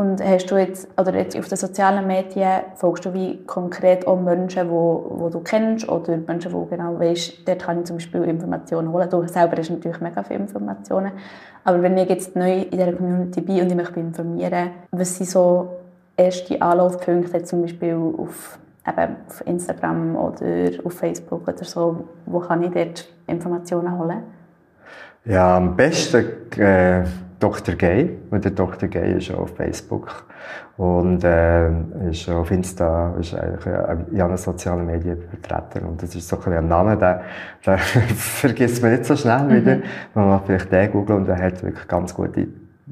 Und 0.00 0.24
hast 0.24 0.50
du 0.50 0.56
jetzt, 0.56 0.88
oder 0.98 1.14
jetzt 1.14 1.36
auf 1.36 1.48
den 1.48 1.58
sozialen 1.58 2.06
Medien, 2.06 2.62
folgst 2.76 3.04
du 3.04 3.12
wie 3.12 3.44
konkret 3.44 4.06
auch 4.06 4.18
Menschen, 4.18 4.70
wo, 4.70 5.04
wo 5.10 5.28
du 5.28 5.40
kennst 5.40 5.86
oder 5.90 6.16
Menschen, 6.16 6.52
wo 6.54 6.64
genau 6.64 6.98
weißt, 6.98 7.46
dort 7.46 7.62
kann 7.62 7.80
ich 7.80 7.84
zum 7.84 7.96
Beispiel 7.96 8.22
Informationen 8.24 8.90
holen. 8.92 9.10
Du 9.10 9.26
selber 9.26 9.58
hast 9.58 9.68
natürlich 9.68 10.00
mega 10.00 10.22
viele 10.22 10.40
Informationen. 10.40 11.12
Aber 11.64 11.82
wenn 11.82 11.98
ich 11.98 12.08
jetzt 12.08 12.34
neu 12.34 12.62
in 12.62 12.70
dieser 12.70 12.94
Community 12.94 13.42
bin 13.42 13.60
und 13.60 13.70
ich 13.70 13.76
mich 13.76 13.96
informieren 13.96 14.70
was 14.90 15.18
sind 15.18 15.28
so 15.28 15.68
erste 16.20 16.60
Anlaufpunkte, 16.60 17.42
zum 17.44 17.62
Beispiel 17.62 17.94
auf 17.94 18.58
eben 18.86 19.16
auf 19.28 19.46
Instagram 19.46 20.16
oder 20.16 20.70
auf 20.84 20.94
Facebook 20.94 21.46
oder 21.46 21.64
so, 21.64 22.08
wo 22.26 22.40
kann 22.40 22.62
ich 22.62 22.70
dort 22.70 23.08
Informationen 23.26 23.98
holen? 23.98 24.22
Ja, 25.24 25.56
am 25.56 25.76
besten 25.76 26.24
äh, 26.58 27.04
Dr. 27.38 27.74
Gay, 27.74 28.18
weil 28.30 28.40
der 28.40 28.52
Dr. 28.52 28.88
Gay 28.88 29.18
ist 29.18 29.30
auf 29.32 29.54
Facebook 29.54 30.24
und 30.78 31.22
äh, 31.24 31.68
ist 32.10 32.28
auf 32.30 32.50
Insta, 32.50 33.14
ist 33.20 33.34
eigentlich 33.34 33.66
in 34.12 34.20
allen 34.20 34.36
sozialen 34.36 34.86
Medien 34.86 35.18
vertreten 35.22 35.86
und 35.86 36.02
das 36.02 36.14
ist 36.14 36.26
so 36.26 36.38
ein, 36.46 36.52
ein 36.54 36.68
Name, 36.68 36.96
der, 36.96 37.22
der 37.66 37.78
vergisst 38.16 38.82
man 38.82 38.92
nicht 38.92 39.04
so 39.04 39.14
schnell 39.14 39.44
mhm. 39.44 39.54
wieder, 39.54 39.76
man 40.14 40.40
vielleicht 40.46 40.72
den 40.72 40.90
googelt 40.90 41.18
und 41.18 41.28
der 41.28 41.38
hat 41.38 41.62
wirklich 41.62 41.86
ganz 41.86 42.14
gute 42.14 42.48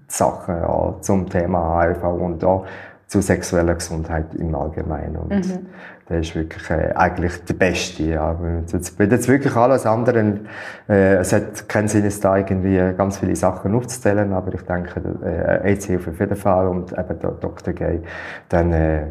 Sachen 0.07 0.57
ja, 0.57 0.95
zum 1.01 1.29
Thema 1.29 1.83
HIV 1.83 2.05
und 2.05 2.45
auch 2.45 2.67
zu 3.09 3.23
sexueller 3.23 3.75
Gesundheit 3.75 4.35
im 4.35 4.55
Allgemeinen. 4.55 5.17
Und 5.17 5.31
mhm. 5.31 5.67
der 6.09 6.21
ist 6.21 6.35
wirklich 6.35 6.69
äh, 6.71 6.93
eigentlich 6.95 7.43
der 7.45 7.55
Beste. 7.55 8.03
Ja. 8.03 8.39
Jetzt, 8.71 8.99
jetzt 8.99 9.29
wirklich 9.29 9.57
alles 9.57 9.87
andere, 9.87 10.41
äh, 10.89 11.15
es 11.15 11.33
hat 11.33 11.69
keinen 11.69 11.89
Sinn, 11.89 12.09
da 12.21 12.37
irgendwie 12.37 12.77
ganz 12.97 13.19
viele 13.19 13.35
Sachen 13.35 13.75
aufzuzählen, 13.75 14.33
aber 14.33 14.53
ich 14.55 14.63
denke, 14.63 15.01
äh, 15.25 15.71
AIDS-Hilfe 15.71 16.11
auf 16.11 16.21
jeden 16.21 16.37
Fall 16.37 16.69
und 16.69 16.93
eben 16.93 17.19
der 17.19 17.31
Dr. 17.31 17.73
Gay, 17.73 18.03
dann 18.51 18.73
äh, 18.73 19.07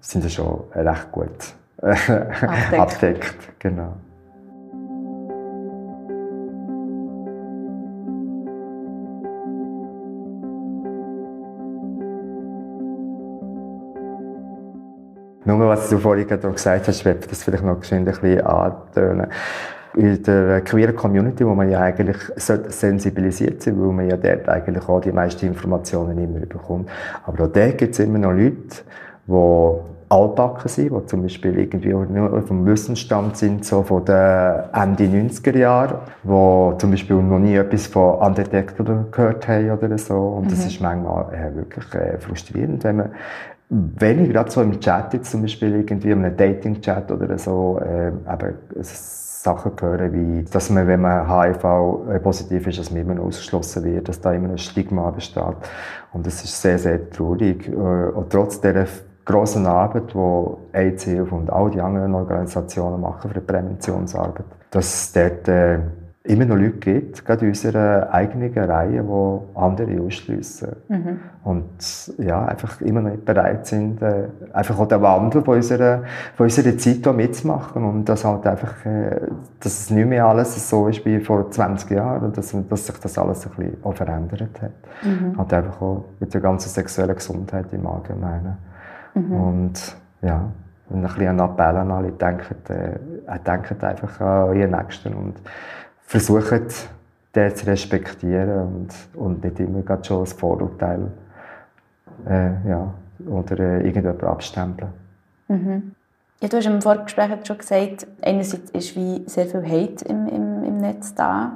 sind 0.00 0.22
sie 0.22 0.30
schon 0.30 0.64
recht 0.74 1.10
gut 1.10 1.54
äh, 1.78 1.88
abdeckt. 1.88 2.78
abdeckt. 2.78 3.36
Genau. 3.58 3.96
Nur 15.58 15.68
was 15.68 15.90
du 15.90 15.98
vorhin 15.98 16.28
gerade 16.28 16.48
gesagt 16.48 16.86
hast, 16.86 17.04
wird 17.04 17.30
das 17.30 17.42
vielleicht 17.42 17.64
noch 17.64 17.82
ein 17.90 18.04
bisschen 18.04 18.40
antönen. 18.42 19.26
In 19.96 20.22
der 20.22 20.60
queeren 20.60 20.94
Community, 20.94 21.44
wo 21.44 21.54
man 21.54 21.68
ja 21.68 21.80
eigentlich 21.80 22.18
sensibilisiert 22.36 23.60
sein 23.60 23.80
weil 23.80 23.92
man 23.92 24.08
ja 24.08 24.16
dort 24.16 24.48
eigentlich 24.48 24.88
auch 24.88 25.00
die 25.00 25.10
meisten 25.10 25.46
Informationen 25.46 26.16
immer 26.18 26.46
bekommt. 26.46 26.88
Aber 27.26 27.44
auch 27.44 27.48
dort 27.48 27.78
gibt 27.78 27.94
es 27.94 27.98
immer 27.98 28.18
noch 28.18 28.30
Leute, 28.30 28.84
die 29.26 29.72
altbacken 30.10 30.68
sind, 30.68 30.92
die 30.92 31.06
zum 31.06 31.22
Beispiel 31.22 31.58
irgendwie 31.58 31.92
nur 31.92 32.42
vom 32.42 32.66
Wissensstand 32.66 33.36
sind, 33.36 33.64
so 33.64 33.82
von 33.82 34.04
den 34.04 34.14
Ende 34.72 35.04
90er 35.04 35.56
Jahren, 35.56 35.98
die 36.22 36.78
zum 36.78 36.90
Beispiel 36.92 37.16
noch 37.16 37.38
nie 37.40 37.56
etwas 37.56 37.88
von 37.88 38.14
Undetected 38.16 38.86
gehört 39.10 39.48
haben 39.48 39.70
oder 39.72 39.98
so. 39.98 40.14
Und 40.14 40.44
mhm. 40.44 40.50
das 40.50 40.66
ist 40.66 40.80
manchmal 40.80 41.26
äh, 41.32 41.56
wirklich 41.56 41.94
äh, 41.94 42.18
frustrierend, 42.18 42.84
wenn 42.84 42.96
man 42.96 43.10
wenn 43.70 44.24
ich 44.24 44.30
gerade 44.30 44.50
so 44.50 44.62
im 44.62 44.80
Chat 44.80 45.14
jetzt 45.14 45.30
zum 45.30 45.42
Beispiel 45.42 45.74
irgendwie 45.76 46.10
in 46.10 46.24
einem 46.24 46.36
Dating-Chat 46.36 47.10
oder 47.12 47.38
so 47.38 47.80
äh, 47.80 48.08
eben 48.08 48.58
Sachen 48.82 49.72
höre, 49.80 50.12
wie 50.12 50.44
dass 50.44 50.70
man, 50.70 50.88
wenn 50.88 51.00
man 51.00 51.26
HIV-positiv 51.28 52.66
ist, 52.66 52.80
dass 52.80 52.90
man 52.90 53.00
immer 53.02 53.22
ausgeschlossen 53.22 53.84
wird, 53.84 54.08
dass 54.08 54.20
da 54.20 54.32
immer 54.32 54.50
ein 54.50 54.58
Stigma 54.58 55.10
besteht. 55.10 55.56
Und 56.12 56.26
das 56.26 56.42
ist 56.42 56.60
sehr, 56.60 56.78
sehr 56.78 57.08
traurig. 57.10 57.68
Äh, 57.68 57.72
und 57.72 58.30
trotz 58.30 58.60
dieser 58.60 58.86
grossen 59.24 59.66
Arbeit, 59.66 60.12
die 60.12 60.76
AIDS 60.76 61.06
und 61.30 61.50
all 61.50 61.70
die 61.70 61.80
anderen 61.80 62.14
Organisationen 62.14 63.00
machen 63.00 63.30
für 63.30 63.40
die 63.40 63.46
Präventionsarbeit, 63.46 64.46
dass 64.72 65.12
dort 65.12 65.46
äh, 65.46 65.78
immer 66.24 66.44
noch 66.44 66.56
Leute 66.56 66.78
gibt, 66.78 67.24
gerade 67.24 67.46
in 67.46 67.48
unserer 67.48 68.12
eigenen 68.12 68.52
Reihe, 68.52 69.02
die 69.02 69.58
andere 69.58 70.02
ausschliessen. 70.02 70.76
Mhm. 70.88 71.20
Und 71.44 72.12
ja, 72.18 72.44
einfach 72.44 72.82
immer 72.82 73.00
noch 73.00 73.10
nicht 73.10 73.24
bereit 73.24 73.66
sind, 73.66 74.02
äh, 74.02 74.28
einfach 74.52 74.78
auch 74.78 74.86
den 74.86 75.00
Wandel 75.00 75.42
von 75.42 75.56
unserer, 75.56 76.02
von 76.36 76.44
unserer 76.44 76.76
Zeit 76.76 76.98
hier 77.02 77.12
mitzumachen. 77.14 77.82
Und 77.84 78.06
dass 78.06 78.26
halt 78.26 78.46
einfach, 78.46 78.84
äh, 78.84 79.18
dass 79.60 79.80
es 79.80 79.90
nicht 79.90 80.06
mehr 80.06 80.26
alles 80.26 80.68
so 80.68 80.88
ist 80.88 81.06
wie 81.06 81.20
vor 81.20 81.50
20 81.50 81.90
Jahren 81.90 82.26
und 82.26 82.36
dass, 82.36 82.54
dass 82.68 82.86
sich 82.86 82.98
das 82.98 83.16
alles 83.16 83.46
ein 83.46 83.52
bisschen 83.56 83.76
auch 83.82 83.94
verändert 83.94 84.60
hat. 84.60 84.72
Mhm. 85.02 85.38
Halt 85.38 85.54
einfach 85.54 85.80
auch 85.80 86.04
mit 86.20 86.34
der 86.34 86.42
ganzen 86.42 86.68
sexuellen 86.68 87.14
Gesundheit 87.14 87.72
im 87.72 87.86
Allgemeinen. 87.86 88.58
Mhm. 89.14 89.32
Und 89.32 89.96
ja, 90.20 90.50
ein 90.92 91.02
bisschen 91.02 91.28
ein 91.28 91.38
Appell 91.38 91.76
an 91.76 91.90
alle, 91.90 92.12
denkt, 92.12 92.68
äh, 92.68 92.98
denkt 93.46 93.82
einfach 93.82 94.20
an 94.20 94.56
ihren 94.56 94.72
Nächsten 94.72 95.14
und 95.14 95.34
versuchen, 96.10 96.66
den 97.36 97.54
zu 97.54 97.66
respektieren 97.68 98.50
und, 98.50 98.88
und 99.14 99.44
nicht 99.44 99.60
immer 99.60 99.82
gerade 99.82 100.04
schon 100.04 100.20
das 100.20 100.32
Vorurteil 100.32 101.06
äh, 102.28 102.68
ja, 102.68 102.92
oder 103.28 103.60
äh, 103.60 103.86
irgendjemand 103.86 104.24
abstempeln. 104.24 104.90
Mhm. 105.46 105.92
Ja, 106.40 106.48
du 106.48 106.56
hast 106.56 106.66
im 106.66 106.82
Vorgespräch 106.82 107.30
schon 107.44 107.58
gesagt, 107.58 108.08
einerseits 108.22 108.70
ist 108.72 108.96
wie 108.96 109.22
sehr 109.26 109.46
viel 109.46 109.62
Hate 109.62 110.04
im, 110.06 110.26
im, 110.26 110.64
im 110.64 110.76
Netz 110.78 111.14
da, 111.14 111.52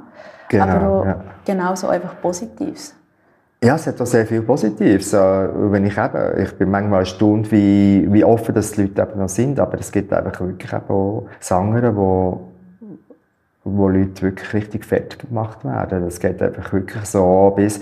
genau, 0.47 0.63
aber 0.63 0.89
auch 0.89 1.05
ja. 1.05 1.23
genauso 1.43 1.89
einfach 1.89 2.21
Positives. 2.21 2.95
Ja, 3.61 3.75
es 3.75 3.87
hat 3.87 3.99
auch 3.99 4.05
sehr 4.05 4.25
viel 4.25 4.41
Positives. 4.41 5.11
Wenn 5.11 5.85
ich, 5.85 5.97
eben, 5.97 6.39
ich 6.39 6.57
bin 6.57 6.69
manchmal 6.69 6.99
erstaunt, 6.99 7.51
wie, 7.51 8.07
wie 8.09 8.23
offen 8.23 8.55
das 8.55 8.71
die 8.71 8.83
Leute 8.83 9.01
eben 9.01 9.19
noch 9.19 9.29
sind, 9.29 9.59
aber 9.59 9.79
es 9.79 9.91
gibt 9.91 10.13
einfach 10.13 10.39
wirklich 10.39 10.71
auch 10.73 11.27
Sänger, 11.41 11.91
die 11.91 12.54
wo 13.65 13.89
Leute 13.89 14.21
wirklich 14.21 14.53
richtig 14.53 14.85
fett 14.85 15.19
gemacht 15.19 15.65
werden. 15.65 16.05
Das 16.05 16.19
geht 16.19 16.41
einfach 16.41 16.71
wirklich 16.71 17.03
so 17.05 17.51
bis 17.55 17.79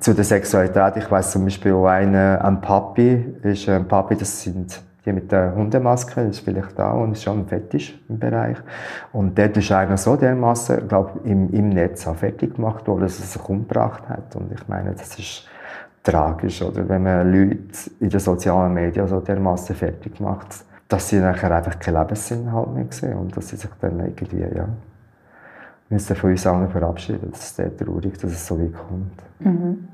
zu 0.00 0.12
der 0.12 0.24
Sexualität. 0.24 0.96
Ich 0.96 1.10
weiß 1.10 1.30
zum 1.30 1.44
Beispiel 1.44 1.74
einen, 1.74 2.36
ein 2.36 2.60
Papi, 2.60 3.24
ist 3.42 3.68
ein 3.68 3.86
Papi, 3.86 4.16
das 4.16 4.42
sind 4.42 4.82
die 5.06 5.12
mit 5.12 5.32
der 5.32 5.54
Hundemaske, 5.54 6.26
das 6.26 6.36
ist 6.36 6.44
vielleicht 6.44 6.78
da 6.78 6.90
und 6.90 7.12
ist 7.12 7.22
schon 7.22 7.38
ein 7.38 7.46
Fetisch 7.46 7.98
im 8.08 8.18
Bereich. 8.18 8.58
Und 9.12 9.38
dort 9.38 9.56
ist 9.56 9.72
einer 9.72 9.96
so 9.96 10.16
dermaßen, 10.16 10.88
glaube 10.88 11.20
im, 11.24 11.48
im 11.54 11.70
Netz 11.70 12.06
auch 12.06 12.16
fertig 12.16 12.56
gemacht 12.56 12.86
worden, 12.86 13.02
dass 13.02 13.18
er 13.18 13.26
sich 13.26 13.48
umgebracht 13.48 14.08
hat. 14.08 14.36
Und 14.36 14.52
ich 14.52 14.68
meine, 14.68 14.92
das 14.92 15.18
ist 15.18 15.46
tragisch, 16.02 16.60
oder? 16.60 16.88
Wenn 16.88 17.02
man 17.04 17.32
Leute 17.32 17.60
in 18.00 18.10
den 18.10 18.20
sozialen 18.20 18.74
Medien 18.74 19.06
so 19.06 19.20
dermaßen 19.20 19.74
fertig 19.76 20.20
macht, 20.20 20.64
dass 20.88 21.08
sie 21.08 21.20
nachher 21.20 21.52
einfach 21.52 21.78
keinen 21.78 22.02
Lebenssinn 22.02 22.52
halt 22.52 22.74
mehr 22.74 22.86
sehen 22.90 23.16
und 23.16 23.36
dass 23.36 23.48
sie 23.48 23.56
sich 23.56 23.70
dann 23.80 24.00
irgendwie, 24.00 24.40
ja, 24.40 24.68
müssen 25.90 26.16
von 26.16 26.30
uns 26.30 26.46
allen 26.46 26.70
verabschieden. 26.70 27.28
Das 27.30 27.40
ist 27.40 27.56
sehr 27.56 27.76
traurig, 27.76 28.16
dass 28.18 28.30
es 28.30 28.46
so 28.46 28.58
weit 28.58 28.72
kommt. 28.72 29.12
Mhm. 29.40 29.88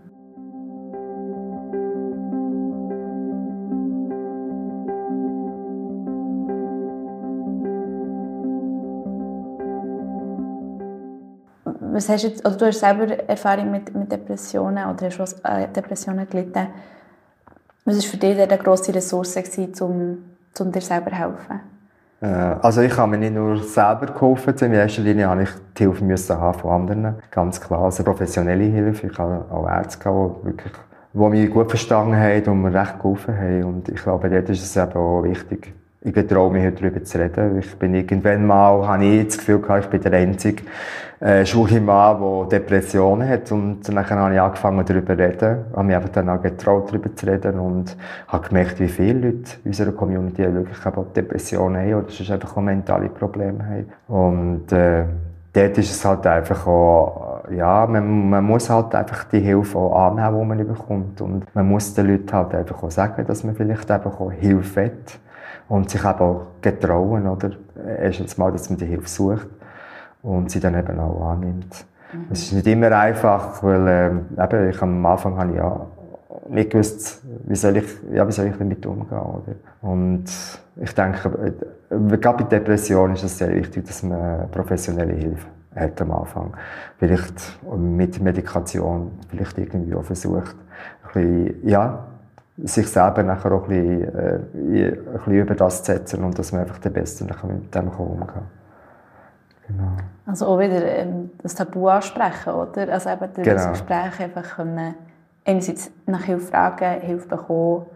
was 11.96 12.10
hast 12.10 12.24
jetzt, 12.24 12.46
oder 12.46 12.56
du 12.56 12.66
hast 12.66 12.80
selber 12.80 13.06
Erfahrung 13.26 13.70
mit, 13.70 13.94
mit 13.94 14.12
Depressionen 14.12 14.86
oder 14.86 15.06
hast 15.06 15.14
schon 15.14 15.44
äh, 15.44 15.66
Depressionen 15.68 16.28
gelitten. 16.28 16.68
Was 17.86 17.96
war 17.96 18.02
für 18.02 18.16
dich 18.18 18.38
eine 18.38 18.58
grosse 18.58 18.94
Ressource, 18.94 19.34
gewesen, 19.34 19.72
um, 19.80 20.18
um 20.58 20.72
dir 20.72 20.82
selber 20.82 21.10
zu 21.10 21.16
helfen? 21.16 21.75
Äh, 22.26 22.56
also 22.62 22.80
ich 22.80 22.96
habe 22.96 23.12
mir 23.12 23.18
nicht 23.18 23.34
nur 23.34 23.62
selber 23.62 24.06
geholfen, 24.06 24.54
in 24.60 24.72
erster 24.72 25.02
Linie 25.02 25.28
habe 25.28 25.44
ich 25.44 25.50
die 25.76 25.84
Hilfe 25.84 26.04
müssen 26.04 26.36
haben 26.36 26.58
von 26.58 26.70
anderen, 26.70 27.16
ganz 27.30 27.60
klar, 27.60 27.82
also 27.84 28.02
professionelle 28.02 28.64
Hilfe. 28.64 29.06
Ich 29.06 29.18
habe 29.18 29.44
auch 29.50 29.68
Ärzte 29.68 30.02
gehabt, 30.02 30.40
die 30.42 30.46
wirklich, 30.46 30.72
die 31.12 31.18
mich 31.18 31.50
gut 31.50 31.68
verstanden 31.68 32.16
haben 32.16 32.46
und 32.48 32.62
mir 32.62 32.74
recht 32.74 32.98
geholfen 32.98 33.36
haben 33.36 33.64
und 33.64 33.88
ich 33.88 34.02
glaube, 34.02 34.28
dort 34.28 34.48
ist 34.48 34.62
es 34.62 34.76
eben 34.76 34.92
auch 34.92 35.22
wichtig, 35.22 35.72
ich 36.00 36.12
getraue 36.12 36.52
mich 36.52 36.74
darüber 36.74 37.02
zu 37.02 37.18
reden. 37.18 37.58
Ich 37.58 37.76
bin 37.78 37.94
irgendwann 37.94 38.46
mal, 38.46 38.86
habe 38.86 39.04
ich 39.04 39.26
das 39.26 39.38
Gefühl 39.38 39.60
gehabt, 39.60 39.84
ich 39.84 39.90
bin 39.90 40.00
der 40.00 40.12
einzige 40.12 40.62
äh, 41.20 41.44
schwule 41.44 41.80
Mann, 41.80 42.20
der 42.20 42.60
Depressionen 42.60 43.28
hat. 43.28 43.50
Und 43.50 43.88
dann 43.88 44.08
habe 44.08 44.34
ich 44.34 44.40
angefangen, 44.40 44.84
darüber 44.84 45.16
zu 45.16 45.22
reden. 45.22 45.64
Ich 45.70 45.76
habe 45.76 45.84
mich 45.84 45.96
einfach 45.96 46.10
dann 46.10 46.28
auch 46.28 46.42
getraut, 46.42 46.90
darüber 46.90 47.14
zu 47.14 47.26
reden 47.26 47.58
und 47.58 47.96
habe 48.28 48.48
gemerkt, 48.48 48.78
wie 48.80 48.88
viele 48.88 49.30
Leute 49.30 49.52
in 49.64 49.70
unserer 49.70 49.92
Community 49.92 50.42
wirklich 50.42 50.86
auch 50.86 51.06
Depressionen 51.12 51.80
haben 51.80 51.94
oder 51.94 52.10
sonst 52.10 52.30
einfach 52.30 52.56
auch 52.56 52.62
mentale 52.62 53.08
Probleme 53.08 53.64
haben. 53.64 53.86
Und, 54.06 54.72
äh, 54.72 55.04
dort 55.52 55.78
ist 55.78 55.90
es 55.90 56.04
halt 56.04 56.26
einfach 56.26 56.66
auch, 56.66 57.44
ja, 57.50 57.86
man, 57.86 58.28
man 58.28 58.44
muss 58.44 58.68
halt 58.68 58.94
einfach 58.94 59.24
die 59.24 59.40
Hilfe 59.40 59.78
auch 59.78 60.10
annehmen, 60.10 60.40
die 60.40 60.64
man 60.64 60.66
bekommt. 60.68 61.20
Und 61.20 61.54
man 61.54 61.66
muss 61.66 61.94
den 61.94 62.08
Leuten 62.08 62.32
halt 62.32 62.54
einfach 62.54 62.82
auch 62.82 62.90
sagen, 62.90 63.24
dass 63.26 63.42
man 63.42 63.54
vielleicht 63.54 63.90
einfach 63.90 64.20
auch 64.20 64.30
Hilfe 64.30 64.84
hat 64.84 65.18
und 65.68 65.90
sich 65.90 66.04
eben 66.04 66.20
auch 66.20 66.46
getrauen, 66.60 67.26
oder? 67.26 67.50
Erstens 67.98 68.36
mal, 68.38 68.52
dass 68.52 68.70
man 68.70 68.78
die 68.78 68.86
Hilfe 68.86 69.08
sucht 69.08 69.48
und 70.22 70.50
sie 70.50 70.60
dann 70.60 70.78
eben 70.78 70.98
auch 70.98 71.30
annimmt. 71.30 71.84
Mhm. 72.12 72.26
Es 72.30 72.42
ist 72.42 72.52
nicht 72.52 72.66
immer 72.66 72.92
einfach, 72.92 73.62
weil 73.62 73.86
ähm, 73.88 74.26
eben, 74.38 74.70
ich 74.70 74.82
am 74.82 75.04
Anfang 75.06 75.36
habe 75.38 75.50
ich 75.50 75.56
ja 75.56 75.86
nicht 76.48 76.70
gewusst, 76.70 77.22
wie 77.44 77.56
soll 77.56 77.78
ich, 77.78 77.84
ja, 78.12 78.26
wie 78.26 78.32
soll 78.32 78.46
ich 78.46 78.56
damit 78.56 78.84
umgehen, 78.86 79.18
oder? 79.18 79.54
Und 79.82 80.24
ich 80.76 80.94
denke, 80.94 81.54
äh, 81.90 82.16
gerade 82.16 82.44
bei 82.44 82.50
Depressionen 82.50 83.16
ist 83.16 83.24
es 83.24 83.38
sehr 83.38 83.52
wichtig, 83.54 83.86
dass 83.86 84.02
man 84.02 84.48
professionelle 84.50 85.14
Hilfe 85.14 85.46
hat 85.74 86.00
am 86.00 86.12
Anfang. 86.12 86.54
Vielleicht 86.98 87.58
mit 87.76 88.20
Medikation, 88.20 89.12
vielleicht 89.28 89.58
irgendwie 89.58 89.94
auch 89.94 90.04
versucht, 90.04 90.56
ein 91.02 91.12
bisschen, 91.12 91.68
ja, 91.68 92.06
sich 92.64 92.88
selber 92.88 93.22
nachher 93.22 93.52
auch 93.52 93.68
ein 93.68 93.68
bisschen, 93.68 94.14
äh, 94.14 94.38
ein 94.54 95.14
bisschen 95.14 95.34
über 95.34 95.54
das 95.54 95.82
zu 95.82 95.92
setzen 95.92 96.24
und 96.24 96.38
dass 96.38 96.52
man 96.52 96.62
einfach 96.62 96.78
der 96.78 96.90
Beste 96.90 97.24
nachher 97.24 97.48
mit 97.48 97.74
dem 97.74 97.88
umgehen 97.88 98.26
kann. 98.26 98.46
Genau. 99.68 99.92
Also 100.26 100.46
auch 100.46 100.58
wieder 100.58 100.84
ähm, 100.84 101.30
das 101.42 101.54
Tabu 101.54 101.88
ansprechen, 101.88 102.52
oder? 102.52 102.92
Also 102.92 103.10
eben 103.10 103.32
durch 103.34 103.44
genau. 103.44 103.56
das 103.56 103.70
Gespräch 103.72 104.20
einfach 104.20 104.56
können, 104.56 104.94
einerseits 105.44 105.90
nach 106.06 106.22
Hilfe 106.22 106.46
fragen, 106.46 107.00
Hilfe 107.00 107.28
bekommen 107.28 107.86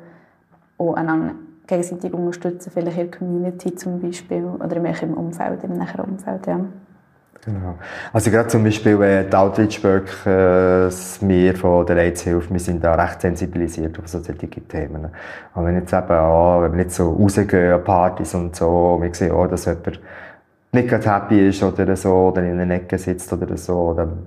und 0.76 0.94
einander 0.96 1.34
gegenseitig 1.66 2.12
unterstützen, 2.12 2.70
vielleicht 2.72 2.98
in 2.98 3.10
der 3.10 3.18
Community 3.18 3.74
zum 3.74 4.00
Beispiel 4.00 4.44
oder 4.44 4.76
im 4.76 5.14
Umfeld, 5.14 5.62
im 5.64 5.74
näheren 5.74 6.00
Umfeld, 6.00 6.46
ja. 6.46 6.60
Genau. 7.42 7.78
Also 8.12 8.30
gerade 8.30 8.48
zum 8.48 8.64
Beispiel 8.64 9.00
äh, 9.02 9.24
die 9.24 9.34
Outreach 9.34 9.82
Work, 9.82 10.26
äh, 10.26 10.90
wir 11.26 11.56
von 11.56 11.86
der 11.86 11.96
AIDS-Hilfe, 11.96 12.50
wir 12.50 12.60
sind 12.60 12.84
da 12.84 12.94
recht 12.94 13.22
sensibilisiert 13.22 13.98
auf 13.98 14.08
solche 14.08 14.34
Themen. 14.34 15.08
Und 15.54 15.64
wenn 15.64 15.76
jetzt 15.76 15.92
eben, 15.92 16.10
oh, 16.10 16.60
wenn 16.60 16.72
wir 16.72 16.84
nicht 16.84 16.92
so 16.92 17.10
rausgehen 17.12 17.72
an 17.72 17.84
Partys 17.84 18.34
und 18.34 18.54
so, 18.54 18.98
wir 19.00 19.14
sehen, 19.14 19.32
oh, 19.32 19.46
dass 19.46 19.64
jemand 19.64 20.00
nicht 20.72 20.88
gerade 20.88 21.10
happy 21.10 21.48
ist 21.48 21.62
oder 21.62 21.96
so, 21.96 22.28
oder 22.28 22.42
in 22.42 22.60
einer 22.60 22.74
Ecke 22.74 22.98
sitzt 22.98 23.32
oder 23.32 23.56
so, 23.56 23.94
dann 23.94 24.18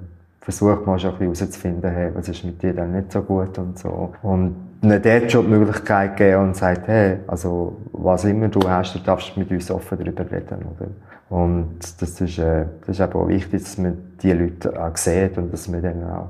versucht 0.41 0.85
man 0.87 0.97
schon 0.97 1.11
ein 1.11 1.29
bisschen 1.29 1.47
herauszufinden, 1.47 1.91
hey, 1.91 2.09
was 2.15 2.27
ist 2.27 2.43
mit 2.43 2.61
dir 2.61 2.73
dann 2.73 2.93
nicht 2.93 3.11
so 3.11 3.21
gut 3.21 3.57
und 3.59 3.77
so. 3.77 4.13
Und 4.23 4.55
ihnen 4.81 5.01
dort 5.01 5.31
schon 5.31 5.45
die 5.45 5.51
Möglichkeit 5.51 6.17
geben 6.17 6.43
und 6.43 6.57
sagt, 6.57 6.87
hey, 6.87 7.19
also, 7.27 7.77
was 7.93 8.25
immer 8.25 8.49
du 8.49 8.59
hast, 8.67 8.95
du 8.95 8.99
darfst 8.99 9.37
mit 9.37 9.51
uns 9.51 9.71
offen 9.71 9.99
darüber 9.99 10.29
reden, 10.29 10.65
oder? 10.75 10.87
Und 11.33 11.79
das 11.99 12.21
ist, 12.21 12.37
äh, 12.37 12.65
das 12.81 12.89
ist 12.89 12.99
eben 12.99 13.13
auch 13.13 13.27
wichtig, 13.27 13.63
dass 13.63 13.79
man 13.79 13.97
diese 14.21 14.35
Leute 14.35 14.79
auch 14.79 14.95
sieht 14.95 15.35
und 15.39 15.51
dass 15.51 15.67
man 15.67 15.81
denen 15.81 16.03
auch 16.03 16.29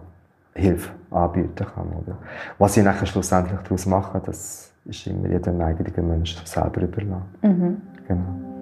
Hilfe 0.56 0.92
anbieten 1.12 1.66
kann, 1.76 1.88
oder? 1.88 2.18
Was 2.58 2.76
sie 2.76 2.84
nachher 2.84 3.06
schlussendlich 3.06 3.60
daraus 3.64 3.86
machen, 3.86 4.22
das 4.26 4.72
ist 4.86 5.06
immer 5.08 5.28
jedem 5.28 5.60
eigenen 5.60 6.08
Menschen 6.08 6.46
selber 6.46 6.84
überlassen. 6.84 7.26
Mhm. 7.42 7.82
Genau. 8.08 8.54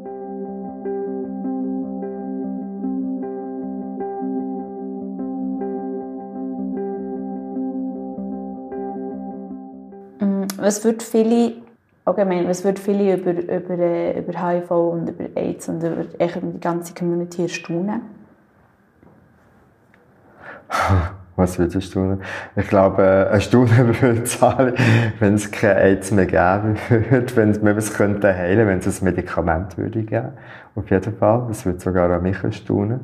was 10.58 10.84
würde 10.84 11.04
viele 11.04 11.54
allgemein, 12.05 12.47
was 12.47 12.63
würde 12.63 12.81
viele 12.81 13.15
über, 13.15 13.31
über, 13.31 13.77
äh, 13.79 14.19
über 14.19 14.33
HIV 14.33 14.71
und 14.71 15.09
über 15.09 15.25
AIDS 15.35 15.69
und 15.69 15.83
über 15.83 16.03
die 16.03 16.59
ganze 16.59 16.93
Community 16.93 17.43
erstaunen? 17.43 18.01
Was 21.36 21.58
würdest 21.58 21.96
du 21.96 22.00
tun? 22.00 22.22
Ich 22.56 22.67
glaube, 22.67 23.04
äh, 23.04 23.34
erstaunen 23.34 23.96
würde 24.02 24.24
es 24.24 24.41
alle, 24.44 24.74
wenn 25.20 25.36
es 25.36 25.50
kein 25.50 25.78
AIDS 25.78 26.12
mehr 26.12 26.26
geben 26.26 26.78
würde, 26.89 27.36
wenn 27.36 27.63
man 27.63 27.78
es 27.78 27.94
könnte 27.94 28.34
heilen, 28.34 28.67
wenn 28.67 28.80
es 28.80 29.02
ein 29.02 29.06
Medikament 29.06 29.78
würde 29.78 30.04
geben. 30.04 30.30
Auf 30.76 30.89
jeden 30.89 31.13
Fall. 31.17 31.46
Das 31.48 31.65
würde 31.65 31.80
sogar 31.80 32.10
an 32.10 32.24
mich 32.24 32.41
erstaunen. 32.44 33.02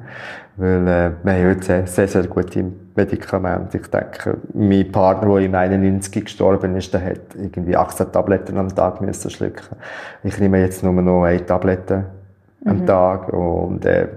Weil, 0.56 0.88
äh, 0.88 1.12
wir 1.24 1.34
haben 1.34 1.50
heute 1.50 1.62
sehr, 1.64 1.88
sehr, 1.88 2.08
sehr 2.08 2.24
gute 2.28 2.66
Medikamente. 2.96 3.78
Ich 3.78 3.88
denke, 3.88 4.38
mein 4.54 4.92
Partner, 4.92 5.36
der 5.36 5.46
im 5.46 5.56
91 5.56 6.26
gestorben 6.26 6.76
ist, 6.76 6.94
der 6.94 7.06
hat 7.06 7.36
irgendwie 7.36 7.76
18 7.76 8.12
Tabletten 8.12 8.58
am 8.58 8.74
Tag 8.74 9.02
müssen 9.02 9.30
schlucken. 9.30 9.76
Ich 10.24 10.40
nehme 10.40 10.62
jetzt 10.62 10.84
nur 10.84 10.94
noch 10.94 11.24
eine 11.24 11.46
Tablette 11.46 12.06
am 12.66 12.78
mhm. 12.78 12.86
Tag 12.86 13.30
und, 13.34 13.86
äh, 13.86 14.08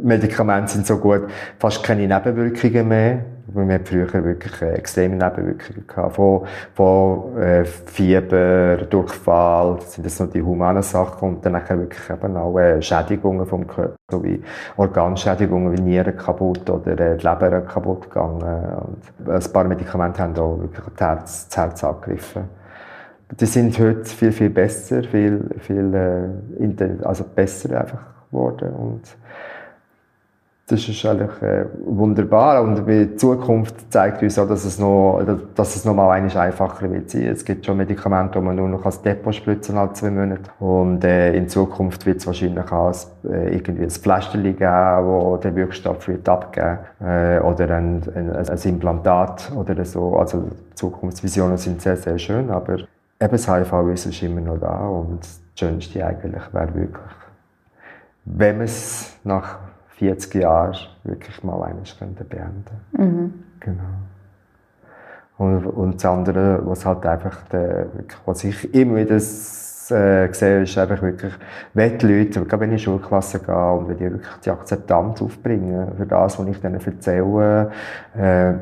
Medikamente 0.00 0.72
sind 0.72 0.86
so 0.86 0.96
gut, 0.96 1.28
fast 1.58 1.82
keine 1.82 2.08
Nebenwirkungen 2.08 2.88
mehr. 2.88 3.24
Wir 3.46 3.74
hatten 3.74 3.86
früher 3.86 4.24
wirklich 4.24 4.62
äh, 4.62 4.74
extreme 4.74 5.16
Nebenwirkungen 5.16 5.86
gehabt. 5.86 6.14
Von, 6.14 6.46
von 6.74 7.36
äh, 7.38 7.64
Fieber, 7.64 8.76
Durchfall, 8.88 9.80
sind 9.80 10.06
das 10.06 10.20
noch 10.20 10.30
die 10.30 10.42
humanen 10.42 10.82
Sachen 10.82 11.28
und 11.28 11.46
dann 11.46 11.54
wirklich 11.54 12.10
eben 12.10 12.36
auch 12.36 12.56
äh, 12.58 12.80
Schädigungen 12.80 13.46
vom 13.46 13.66
Körper, 13.66 13.96
so 14.10 14.22
wie 14.22 14.42
Organschädigungen 14.76 15.76
wie 15.76 15.82
Nieren 15.82 16.16
kaputt 16.16 16.68
oder 16.70 16.94
die 16.94 17.26
Leber 17.26 17.60
kaputt 17.62 18.02
gegangen. 18.02 18.42
Und 18.42 19.28
ein 19.28 19.52
paar 19.52 19.64
Medikamente 19.64 20.22
haben 20.22 20.36
auch 20.38 20.60
wirklich 20.60 20.84
das 20.96 21.08
Herz, 21.08 21.48
das 21.48 21.56
Herz 21.56 21.84
angegriffen. 21.84 22.44
Die 23.40 23.46
sind 23.46 23.78
heute 23.78 24.04
viel, 24.04 24.32
viel 24.32 24.50
besser, 24.50 25.02
viel, 25.02 25.48
viel 25.58 25.94
äh, 25.94 27.04
also 27.04 27.24
besser 27.24 27.80
einfach 27.80 28.00
geworden 28.30 28.72
und 28.74 29.02
das 30.72 30.88
ist 30.88 31.04
eigentlich 31.04 31.42
äh, 31.42 31.66
wunderbar 31.84 32.62
und 32.62 32.88
die 32.88 33.14
Zukunft 33.16 33.92
zeigt 33.92 34.22
uns 34.22 34.38
auch, 34.38 34.48
dass 34.48 34.64
es 34.64 34.78
noch, 34.78 35.22
dass 35.54 35.76
es 35.76 35.84
noch 35.84 35.94
mal 35.94 36.10
einfacher 36.10 36.90
wird 36.90 37.10
sein. 37.10 37.26
Es 37.26 37.44
gibt 37.44 37.66
schon 37.66 37.76
Medikamente, 37.76 38.38
die 38.38 38.44
man 38.44 38.56
nur 38.56 38.68
noch 38.68 38.86
als 38.86 39.02
Depot 39.02 39.34
spritzen 39.34 39.76
alle 39.76 39.92
zwei 39.92 40.10
Monate 40.10 40.50
und 40.60 41.04
äh, 41.04 41.34
in 41.34 41.46
Zukunft 41.48 42.06
wird 42.06 42.18
es 42.18 42.26
wahrscheinlich 42.26 42.72
auch 42.72 42.90
äh, 43.30 43.54
irgendwie 43.54 43.82
ein 43.82 43.90
Pflasterchen 43.90 44.56
geben, 44.56 45.06
wo 45.06 45.36
der 45.36 45.54
Wirkstoff 45.54 46.08
wird 46.08 46.26
abgeben 46.26 46.78
äh, 47.00 47.38
oder 47.40 47.70
ein, 47.76 48.02
ein, 48.14 48.34
ein 48.34 48.58
Implantat 48.64 49.52
oder 49.54 49.84
so. 49.84 50.16
Also 50.16 50.48
Zukunftsvisionen 50.74 51.58
sind 51.58 51.82
sehr 51.82 51.98
sehr 51.98 52.18
schön, 52.18 52.50
aber 52.50 52.78
eben 52.78 52.86
das 53.18 53.46
HIV 53.46 53.72
ist 53.92 54.22
immer 54.22 54.40
noch 54.40 54.58
da 54.58 54.88
und 54.88 55.20
das 55.20 55.38
Schönste 55.54 56.06
eigentlich 56.06 56.42
wäre 56.54 56.74
wirklich, 56.74 57.12
wenn 58.24 58.56
man 58.56 58.64
es 58.64 59.18
nach 59.22 59.58
40 59.96 60.34
Jahre 60.34 60.76
wirklich 61.04 61.42
mal 61.44 61.62
eines 61.62 61.98
könnte 61.98 62.24
beenden. 62.24 62.64
Mhm. 62.92 63.34
Genau. 63.60 63.82
Und, 65.38 65.66
und 65.66 65.94
das 65.94 66.04
andere, 66.04 66.60
was 66.64 66.84
halt 66.84 67.04
einfach, 67.06 67.42
der, 67.48 67.86
was 68.26 68.44
ich 68.44 68.74
immer 68.74 68.96
wieder 68.96 69.16
äh, 69.16 69.20
sehe, 70.32 70.62
ist 70.62 70.78
einfach 70.78 71.02
wirklich, 71.02 71.32
wenn 71.74 71.98
die 71.98 72.06
Leute, 72.06 72.44
gerade 72.44 72.60
wenn 72.60 72.72
ich 72.72 72.86
in 72.86 72.92
die 72.94 73.00
Schulklasse 73.00 73.40
gehe 73.40 73.72
und 73.72 73.88
wenn 73.88 73.96
die 73.96 74.04
wirklich 74.04 74.36
die 74.44 74.50
Akzeptanz 74.50 75.20
aufbringen 75.20 75.88
für 75.96 76.06
das, 76.06 76.38
was 76.38 76.46
ich 76.46 76.62
ihnen 76.62 76.74
erzähle, 76.74 77.70
äh, 78.16 78.52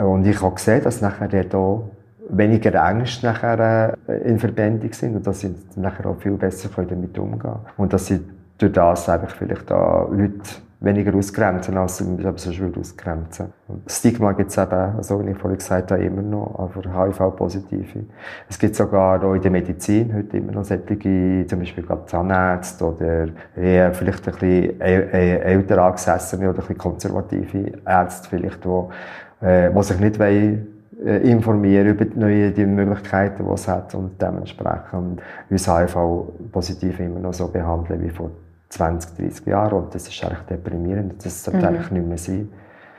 und 0.00 0.24
ich 0.24 0.40
habe 0.40 0.54
gesehen, 0.54 0.82
dass 0.84 1.00
nachher 1.00 1.44
da 1.44 1.80
weniger 2.28 2.88
Ängste 2.88 3.26
nachher 3.26 3.96
äh, 4.06 4.18
in 4.28 4.38
Verbindung 4.38 4.92
sind 4.92 5.16
und 5.16 5.26
dass 5.26 5.40
sie 5.40 5.54
nachher 5.76 6.06
auch 6.06 6.16
viel 6.18 6.32
besser 6.32 6.68
damit 6.76 7.18
umgehen 7.18 7.38
können. 7.40 7.60
Und 7.76 7.92
dass 7.92 8.06
sie 8.06 8.20
durch 8.58 8.72
das 8.72 9.08
einfach 9.08 9.34
vielleicht 9.34 9.70
da 9.70 10.06
Leute 10.10 10.38
weniger 10.80 11.14
ausgrenzen, 11.14 11.76
als 11.76 11.98
sie 11.98 12.04
aber 12.24 12.38
sonst 12.38 12.78
ausgrenzen. 12.78 13.52
Und 13.68 13.90
Stigma 13.90 14.32
gibt 14.32 14.50
es 14.50 14.56
eben, 14.56 14.72
also 14.72 15.24
wie 15.24 15.30
ich 15.30 15.36
vorhin 15.36 15.58
gesagt 15.58 15.92
habe, 15.92 16.02
immer 16.02 16.22
noch, 16.22 16.54
aber 16.58 17.06
HIV-Positive. 17.06 18.04
Es 18.48 18.58
gibt 18.58 18.74
sogar 18.74 19.22
auch 19.22 19.34
in 19.34 19.42
der 19.42 19.50
Medizin 19.50 20.14
heute 20.14 20.38
immer 20.38 20.52
noch 20.52 20.64
solche, 20.64 21.46
zum 21.46 21.58
Beispiel 21.58 21.84
Zahnärzte 22.06 22.84
oder 22.84 23.28
eher 23.56 23.92
vielleicht 23.92 24.26
ein 24.26 24.32
bisschen 24.32 24.80
älter 24.80 25.82
angesessene 25.82 26.48
oder 26.48 26.62
ein 26.66 26.78
konservative 26.78 27.72
Ärzte 27.86 28.28
vielleicht, 28.30 28.64
die, 28.64 29.44
äh, 29.44 29.70
die 29.70 29.82
sich 29.82 30.00
nicht 30.00 30.18
wollen, 30.18 30.66
äh, 31.04 31.30
informieren 31.30 31.88
über 31.88 32.06
die 32.06 32.18
neuen 32.18 32.54
die 32.54 32.64
Möglichkeiten, 32.64 33.44
die 33.46 33.52
es 33.52 33.68
hat 33.68 33.94
und 33.94 34.20
dementsprechend 34.20 35.20
uns 35.50 35.68
HIV-Positive 35.68 37.02
immer 37.02 37.20
noch 37.20 37.34
so 37.34 37.48
behandeln 37.48 38.02
wie 38.02 38.10
vor 38.10 38.30
20, 38.70 39.16
30 39.16 39.46
Jahren 39.46 39.74
und 39.74 39.94
das 39.94 40.08
ist 40.08 40.24
eigentlich 40.24 40.40
deprimierend. 40.48 41.24
Das 41.24 41.44
sollte 41.44 41.60
mhm. 41.60 41.66
eigentlich 41.66 41.90
nicht 41.90 42.06
mehr 42.06 42.18
sein. 42.18 42.48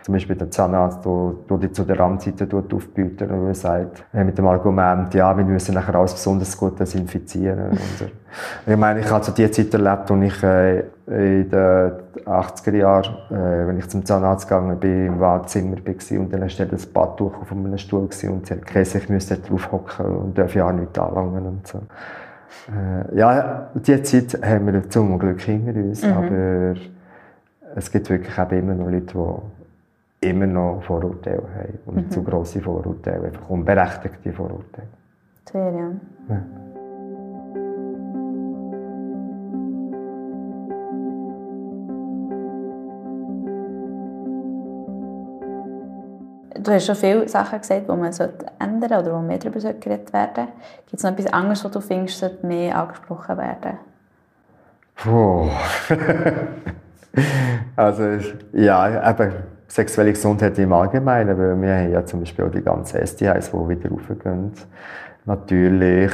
Zum 0.03 0.13
Beispiel 0.15 0.35
der 0.35 0.49
Zahnarzt, 0.49 1.05
der 1.05 1.57
dich 1.57 1.73
zu 1.73 1.83
der 1.83 1.99
Randseite 1.99 2.47
aufbietet 2.51 3.29
und 3.29 3.55
sagt, 3.55 4.03
äh, 4.13 4.23
mit 4.23 4.35
dem 4.35 4.47
Argument, 4.47 5.13
ja, 5.13 5.37
wir 5.37 5.45
müssen 5.45 5.75
nachher 5.75 5.93
alles 5.93 6.13
besonders 6.13 6.57
gut 6.57 6.79
desinfizieren. 6.79 7.69
und, 7.69 8.11
ich 8.65 8.77
meine, 8.77 9.01
ich 9.01 9.11
habe 9.11 9.21
zu 9.21 9.31
dieser 9.31 9.51
Zeit 9.51 9.73
erlebt, 9.73 10.09
als 10.09 10.23
ich 10.23 10.43
äh, 10.43 10.79
in 11.07 11.49
den 11.49 11.91
80er 12.25 12.75
Jahren, 12.75 13.15
äh, 13.29 13.67
wenn 13.67 13.77
ich 13.77 13.87
zum 13.89 14.03
Zahnarzt 14.03 14.47
gegangen 14.47 14.79
bin, 14.79 15.05
im 15.05 15.19
Wartezimmer 15.19 15.77
war 15.77 16.19
und 16.19 16.33
dann 16.33 16.49
steht 16.49 16.73
das 16.73 16.87
Badtuch 16.87 17.39
auf 17.39 17.51
einem 17.51 17.77
Stuhl 17.77 17.99
und 18.01 18.13
sie 18.13 18.27
hat 18.27 18.65
gesagt, 18.65 18.95
ich 18.95 19.09
müsste 19.09 19.37
drauf 19.37 19.71
hocken 19.71 20.05
und 20.05 20.37
darf 20.37 20.55
ja 20.55 20.67
auch 20.67 20.71
nicht 20.71 20.97
anlangen 20.97 21.45
und 21.45 21.67
so. 21.67 21.79
Äh, 22.69 23.17
ja, 23.17 23.69
diese 23.75 24.03
Zeit 24.03 24.41
haben 24.43 24.71
wir 24.71 24.89
zum 24.89 25.17
Glück 25.17 25.41
hinter 25.41 25.73
uns, 25.79 26.03
mhm. 26.03 26.11
aber 26.11 26.75
es 27.75 27.91
gibt 27.91 28.09
wirklich 28.09 28.37
auch 28.37 28.51
immer 28.51 28.73
noch 28.73 28.89
Leute, 28.89 29.41
die 30.23 30.29
immer 30.29 30.45
noch 30.45 30.83
Vorurteile 30.83 31.43
haben 31.55 31.79
und 31.85 31.95
mhm. 31.95 32.11
zu 32.11 32.23
grosse 32.23 32.61
Vorurteile, 32.61 33.27
einfach 33.27 33.49
unberechtigte 33.49 34.31
Vorurteile. 34.31 34.87
Sehr, 35.51 35.71
ja. 35.71 35.91
ja. 36.29 36.41
Du 46.63 46.71
hast 46.71 46.85
schon 46.85 46.95
viele 46.95 47.27
Sachen 47.27 47.59
gesagt, 47.59 47.87
die 47.87 47.91
man 47.91 48.11
ändern 48.59 48.89
sollte 48.89 48.99
oder 48.99 49.13
wo 49.13 49.19
mehr 49.19 49.37
darüber 49.37 49.59
geredet 49.73 50.13
werden 50.13 50.47
Gibt 50.85 50.97
es 50.97 51.03
noch 51.03 51.11
etwas 51.11 51.33
anderes, 51.33 51.63
was 51.63 51.71
du 51.71 51.79
findest, 51.79 52.19
sollte 52.19 52.45
mehr 52.45 52.77
angesprochen 52.77 53.37
werden? 53.37 53.77
Puh. 54.95 55.49
also, 57.75 58.03
ja, 58.53 59.09
eben 59.09 59.33
sexuelle 59.67 60.11
Gesundheit 60.11 60.59
im 60.59 60.73
Allgemeinen, 60.73 61.37
weil 61.37 61.61
wir 61.61 61.75
haben 61.75 61.91
ja 61.91 62.05
zum 62.05 62.19
Beispiel 62.19 62.45
auch 62.45 62.51
die 62.51 62.61
ganzen 62.61 63.05
STIs, 63.05 63.51
die 63.51 63.69
wieder 63.69 63.89
raufgehen. 63.89 64.51
Natürlich 65.25 66.11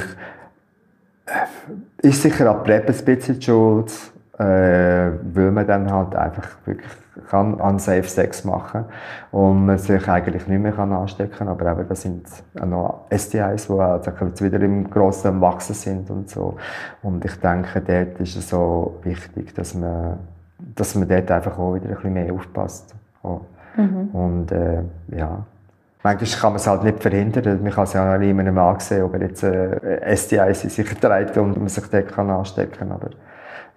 ist 1.98 2.22
sicher 2.22 2.50
auch 2.50 2.62
PrEP 2.62 2.88
ein 2.88 3.04
bisschen 3.04 3.42
schuld, 3.42 3.92
äh, 4.38 5.10
weil 5.34 5.50
man 5.50 5.66
dann 5.66 5.92
halt 5.92 6.14
einfach 6.14 6.48
wirklich 6.64 6.90
kann 7.28 7.54
unsafe 7.54 8.04
Sex 8.04 8.44
machen 8.44 8.84
und 9.32 9.66
man 9.66 9.78
sich 9.78 10.08
eigentlich 10.08 10.46
nicht 10.46 10.62
mehr 10.62 10.72
kann 10.72 10.92
anstecken. 10.92 11.48
Aber 11.48 11.72
eben, 11.72 11.88
das 11.88 12.02
sind 12.02 12.26
auch 12.60 12.66
noch 12.66 13.04
STIs, 13.12 13.66
die 13.66 13.72
also 13.72 14.12
jetzt 14.20 14.42
wieder 14.42 14.60
im 14.60 14.88
grossen 14.88 15.40
Wachsen 15.40 15.74
sind 15.74 16.10
und 16.10 16.30
so. 16.30 16.56
Und 17.02 17.24
ich 17.24 17.34
denke, 17.40 17.80
dort 17.80 18.20
ist 18.20 18.36
es 18.36 18.48
so 18.48 18.98
wichtig, 19.02 19.54
dass 19.54 19.74
man, 19.74 20.18
dass 20.76 20.94
man 20.94 21.08
dort 21.08 21.30
einfach 21.30 21.58
auch 21.58 21.74
wieder 21.74 21.88
ein 21.88 21.94
bisschen 21.94 22.12
mehr 22.12 22.32
aufpasst. 22.32 22.94
Mhm. 23.76 24.08
Und 24.12 24.52
äh, 24.52 24.82
ja, 25.08 25.44
Manchmal 26.04 26.40
kann 26.40 26.52
man 26.52 26.56
es 26.56 26.66
halt 26.66 26.84
nicht 26.84 27.02
verhindern. 27.02 27.60
Man 27.62 27.72
kann 27.72 27.84
es 27.84 27.92
ja 27.92 28.14
auch 28.14 28.18
nicht 28.18 28.30
einem 28.30 28.56
ansehen, 28.56 29.02
ob 29.02 29.14
er 29.14 29.22
jetzt 29.22 29.42
äh, 29.42 30.16
STIs 30.16 30.64
in 30.64 30.70
sich 30.70 30.94
trägt 30.94 31.36
und 31.36 31.58
man 31.58 31.68
sich 31.68 31.84
dort 31.88 32.08
kann 32.08 32.30
anstecken 32.30 32.78
kann. 32.78 32.92
Aber 32.92 33.10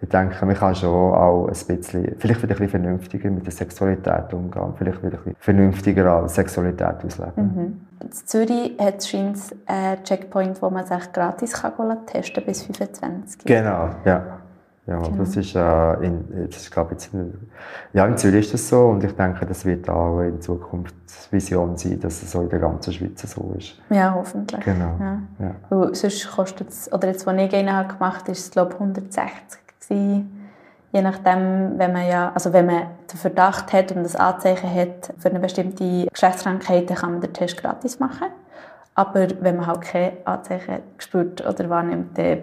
ich 0.01 0.09
denke, 0.09 0.45
man 0.45 0.55
kann 0.55 0.73
schon 0.73 0.89
auch 0.89 1.45
ein 1.45 1.77
bisschen, 1.77 2.15
vielleicht 2.17 2.41
wieder 2.41 2.55
ein 2.55 2.59
bisschen 2.59 2.69
vernünftiger 2.69 3.29
mit 3.29 3.45
der 3.45 3.53
Sexualität 3.53 4.33
umgehen, 4.33 4.73
vielleicht 4.75 5.03
wieder 5.03 5.17
ein 5.17 5.23
bisschen 5.23 5.35
vernünftiger 5.39 6.11
an 6.11 6.27
Sexualität 6.27 7.05
ausleben. 7.05 7.31
Mhm. 7.35 7.81
In 8.01 8.11
Zürich 8.11 8.77
hat 8.79 8.97
es 8.97 9.53
einen 9.67 10.03
Checkpoint, 10.03 10.59
wo 10.61 10.71
man 10.71 10.85
sich 10.87 11.11
gratis 11.13 11.53
kann 11.53 12.05
testen 12.07 12.43
bis 12.43 12.63
25. 12.63 13.45
Genau, 13.45 13.89
ja. 14.03 14.39
Ja, 14.87 14.97
genau. 14.97 15.17
das 15.19 15.37
ist, 15.37 15.55
äh, 15.55 15.93
in, 16.03 16.47
das 16.49 16.63
ist 16.63 16.71
glaube 16.71 16.95
ich, 16.95 17.09
ja, 17.93 18.05
in 18.07 18.17
Zürich 18.17 18.45
ist 18.45 18.55
das 18.55 18.67
so 18.67 18.87
und 18.87 19.03
ich 19.03 19.11
denke, 19.15 19.45
das 19.45 19.63
wird 19.63 19.87
auch 19.87 20.21
in 20.21 20.41
Zukunft 20.41 20.95
Vision 21.29 21.77
sein, 21.77 21.99
dass 21.99 22.23
es 22.23 22.31
so 22.31 22.41
in 22.41 22.49
der 22.49 22.57
ganzen 22.57 22.91
Schweiz 22.91 23.21
so 23.21 23.53
ist. 23.55 23.79
Ja, 23.91 24.15
hoffentlich. 24.15 24.65
Genau. 24.65 24.95
Ja. 24.99 25.21
Ja. 25.39 25.55
Weil 25.69 25.93
sonst 25.93 26.31
kostet 26.31 26.69
es, 26.69 26.91
oder 26.91 27.09
jetzt, 27.09 27.27
als 27.27 27.39
ich 27.39 27.53
einen 27.53 27.71
habe 27.71 27.93
gemacht 27.93 28.21
habe, 28.21 28.31
ist 28.31 28.39
es 28.39 28.51
glaube 28.51 28.71
ich 28.73 28.79
160 28.79 29.61
gewesen. 29.91 30.37
Je 30.93 31.01
nachdem, 31.01 31.77
wenn 31.77 31.93
man 31.93 32.05
ja, 32.05 32.31
also 32.33 32.51
wenn 32.51 32.65
man 32.65 32.81
den 33.11 33.17
Verdacht 33.17 33.71
hat 33.71 33.93
und 33.93 34.03
das 34.03 34.15
Anzeichen 34.15 34.73
hat 34.73 35.13
für 35.19 35.29
eine 35.29 35.39
bestimmte 35.39 36.07
Geschlechtskrankheit, 36.11 36.89
dann 36.89 36.97
kann 36.97 37.11
man 37.13 37.21
den 37.21 37.31
Test 37.31 37.61
gratis 37.61 37.99
machen. 37.99 38.27
Aber 38.93 39.27
wenn 39.39 39.55
man 39.55 39.67
halt 39.67 39.81
keine 39.81 40.13
Anzeichen 40.25 40.79
spürt 40.97 41.47
oder 41.47 41.69
wahrnimmt, 41.69 42.17
dann, 42.17 42.39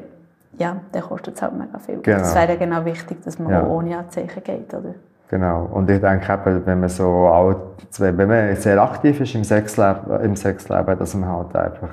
ja, 0.59 0.77
dann 0.93 1.03
kostet 1.03 1.37
es 1.37 1.43
halt 1.43 1.53
mega 1.59 1.79
viel. 1.79 1.99
Genau. 1.99 2.19
Das 2.19 2.35
wäre 2.35 2.57
genau 2.57 2.85
wichtig, 2.87 3.23
dass 3.23 3.39
man 3.39 3.53
ja. 3.53 3.67
ohne 3.67 3.99
Anzeichen 3.99 4.43
geht, 4.43 4.73
oder? 4.73 4.95
Genau. 5.29 5.69
Und 5.71 5.91
ich 5.91 6.01
denke 6.01 6.33
eben, 6.33 6.67
wenn 6.67 6.81
man 6.81 6.89
so 6.89 7.05
auch, 7.05 7.55
wenn 7.99 8.17
man 8.17 8.57
sehr 8.57 8.83
aktiv 8.83 9.21
ist 9.21 9.35
im 9.35 9.45
Sexleben, 9.45 10.21
im 10.23 10.37
Sexleben 10.37 10.99
dass 10.99 11.15
man 11.15 11.29
halt 11.29 11.55
einfach 11.55 11.91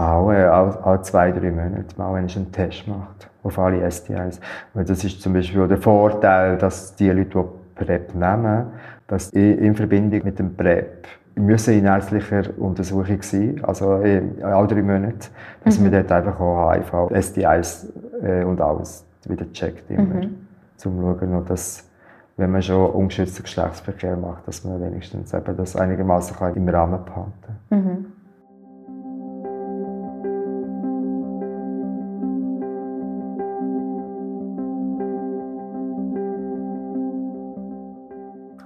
auch, 0.00 0.32
äh, 0.32 0.48
auch, 0.48 0.84
auch 0.84 1.02
zwei, 1.02 1.30
drei 1.30 1.50
Monate 1.50 1.94
mal 1.96 2.14
einen 2.14 2.52
Test 2.52 2.88
macht 2.88 3.28
auf 3.42 3.58
alle 3.58 3.90
STIs. 3.90 4.40
Weil 4.74 4.84
das 4.84 5.04
ist 5.04 5.20
zum 5.20 5.32
Beispiel 5.32 5.66
der 5.68 5.78
Vorteil, 5.78 6.56
dass 6.58 6.94
die 6.96 7.10
Leute, 7.10 7.44
die 7.78 7.84
PrEP 7.84 8.14
nehmen, 8.14 8.66
dass 9.06 9.30
in 9.30 9.74
Verbindung 9.74 10.20
mit 10.24 10.38
dem 10.38 10.54
PrEP 10.54 11.06
müssen 11.34 11.74
in 11.74 11.86
ärztlicher 11.86 12.42
Untersuchung 12.58 13.22
sein, 13.22 13.60
also 13.62 13.92
alle 13.92 14.66
drei 14.66 14.82
Monate, 14.82 15.28
dass 15.64 15.78
mhm. 15.78 15.84
man 15.84 15.92
dort 15.92 16.12
einfach 16.12 16.40
auch 16.40 16.72
HIV, 16.72 17.22
STIs 17.24 17.92
äh, 18.22 18.44
und 18.44 18.60
alles 18.60 19.06
wieder 19.26 19.50
checkt, 19.52 19.90
immer, 19.90 20.02
mhm. 20.02 20.36
zum 20.76 21.00
schauen, 21.00 21.44
dass 21.46 21.86
wenn 22.36 22.50
man 22.50 22.62
schon 22.62 22.90
ungeschützten 22.90 23.42
Geschlechtsverkehr 23.44 24.16
macht, 24.16 24.48
dass 24.48 24.64
man 24.64 24.80
wenigstens 24.80 25.34
eben 25.34 25.56
das 25.56 25.76
einigermaßen 25.76 26.36
im 26.54 26.68
Rahmen 26.68 27.04
behalten 27.04 27.32
kann. 27.68 27.78
Mhm. 27.78 28.06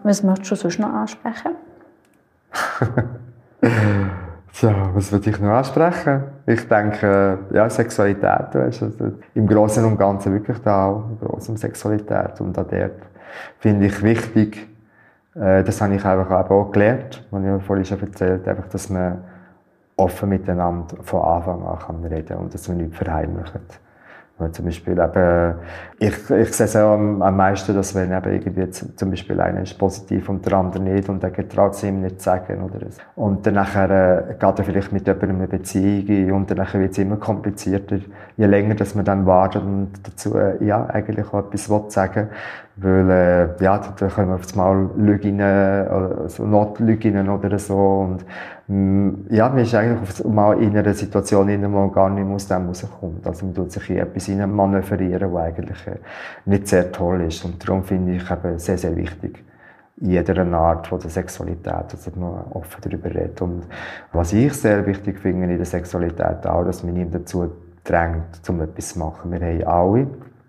Was 0.04 0.22
möchtest 0.22 0.52
du 0.52 0.56
sonst 0.56 0.78
noch 0.78 0.92
ansprechen? 0.92 1.52
Tja, 4.52 4.90
was 4.94 5.10
würde 5.10 5.30
ich 5.30 5.40
noch 5.40 5.48
ansprechen? 5.48 6.24
Ich 6.46 6.68
denke, 6.68 7.38
ja, 7.50 7.70
Sexualität, 7.70 8.54
weißt 8.54 8.82
du, 8.82 8.84
also 8.84 9.12
im 9.34 9.46
Großen 9.46 9.82
und 9.82 9.96
Ganzen 9.96 10.34
wirklich 10.34 10.58
da 10.58 10.88
auch, 10.88 11.04
im 11.08 11.18
Großen 11.18 11.56
Sexualität. 11.56 12.38
Und 12.40 12.58
auch 12.58 12.66
dort 12.66 13.00
finde 13.58 13.86
ich 13.86 14.02
wichtig, 14.02 14.68
äh, 15.34 15.64
das 15.64 15.80
habe 15.80 15.94
ich 15.94 16.04
einfach 16.04 16.50
auch 16.50 16.70
gelernt, 16.70 17.26
was 17.30 17.42
ich 17.42 17.64
vorhin 17.64 17.84
schon 17.86 18.00
erzählt 18.02 18.46
habe, 18.46 18.62
dass 18.70 18.90
man 18.90 19.24
offen 19.96 20.28
miteinander 20.28 20.98
von 21.02 21.22
Anfang 21.22 21.64
an 21.64 21.78
kann 21.78 22.04
reden 22.04 22.36
und 22.36 22.52
dass 22.52 22.68
man 22.68 22.76
nichts 22.76 22.98
verheimlicht. 22.98 23.80
Zum 24.50 24.64
Beispiel 24.64 24.98
eben, 24.98 25.54
ich, 26.00 26.28
ich 26.28 26.52
sehe 26.52 26.66
es 26.66 26.74
auch 26.74 26.94
am, 26.94 27.22
am 27.22 27.36
meisten, 27.36 27.72
dass 27.72 27.94
wenn 27.94 28.10
eben 28.10 28.32
irgendwie 28.32 28.68
zum 28.68 29.10
Beispiel 29.10 29.40
einer 29.40 29.62
ist 29.62 29.78
positiv 29.78 30.28
und 30.28 30.44
der 30.44 30.54
andere 30.54 30.82
nicht 30.82 31.08
und 31.08 31.22
der 31.22 31.32
traut 31.48 31.74
es 31.74 31.84
ihm 31.84 32.00
nicht 32.00 32.20
zu 32.20 32.24
sagen 32.24 32.62
oder 32.64 32.80
so. 32.90 33.00
Und 33.14 33.46
dann 33.46 33.56
äh, 33.56 34.34
geht 34.34 34.58
er 34.58 34.64
vielleicht 34.64 34.92
mit 34.92 35.06
jemandem 35.06 35.36
eine 35.36 35.46
Beziehung 35.46 36.32
und 36.32 36.50
dann 36.50 36.66
wird 36.72 36.90
es 36.90 36.98
immer 36.98 37.16
komplizierter, 37.16 37.98
je 38.36 38.46
länger 38.46 38.74
dass 38.74 38.96
man 38.96 39.04
dann 39.04 39.24
wartet 39.24 39.62
und 39.62 39.92
dazu 40.02 40.36
äh, 40.36 40.62
ja, 40.64 40.84
eigentlich 40.84 41.32
auch 41.32 41.46
etwas 41.46 41.70
will 41.70 41.84
sagen 41.88 42.28
weil, 42.76 43.08
äh, 43.08 43.62
ja, 43.62 43.78
da 43.78 44.08
können 44.08 44.28
wir 44.28 44.34
auf 44.34 44.52
einmal 44.52 44.90
Lügen, 44.96 45.36
oder 45.36 46.28
so 46.28 46.44
Notlügen 46.44 47.28
oder 47.28 47.58
so. 47.58 47.76
Und, 47.76 48.24
mm, 48.66 49.26
ja, 49.30 49.48
man 49.48 49.58
ist 49.58 49.74
eigentlich 49.74 50.00
auf 50.02 50.24
mal 50.24 50.60
in 50.60 50.76
einer 50.76 50.92
Situation, 50.92 51.48
in 51.48 51.60
der 51.60 51.70
man 51.70 51.92
gar 51.92 52.10
nicht 52.10 52.26
aus 52.26 52.48
dem 52.48 52.66
rauskommt. 52.66 53.26
Also 53.26 53.46
man 53.46 53.54
tut 53.54 53.70
sich 53.70 53.90
in 53.90 53.98
etwas 53.98 54.28
manövrieren, 54.28 55.32
was 55.32 55.42
eigentlich 55.44 55.86
äh, 55.86 55.98
nicht 56.46 56.66
sehr 56.66 56.90
toll 56.90 57.20
ist. 57.22 57.44
Und 57.44 57.66
darum 57.66 57.84
finde 57.84 58.16
ich 58.16 58.28
eben 58.28 58.58
sehr, 58.58 58.78
sehr 58.78 58.96
wichtig, 58.96 59.44
in 60.00 60.10
jeder 60.10 60.44
Art 60.54 60.88
von 60.88 60.98
der 60.98 61.10
Sexualität, 61.10 61.92
dass 61.92 62.16
man 62.16 62.44
offen 62.50 62.80
darüber 62.82 63.08
redet. 63.08 63.40
Und 63.40 63.68
was 64.12 64.32
ich 64.32 64.52
sehr 64.52 64.84
wichtig 64.84 65.20
finde 65.20 65.44
in 65.44 65.56
der 65.56 65.66
Sexualität 65.66 66.44
auch, 66.44 66.64
dass 66.64 66.82
man 66.82 66.96
ihm 66.96 67.12
dazu 67.12 67.52
drängt, 67.84 68.40
um 68.48 68.60
etwas 68.62 68.88
zu 68.88 68.98
machen. 68.98 69.30
Wir 69.30 69.40
haben 69.40 69.64
alle 69.64 70.06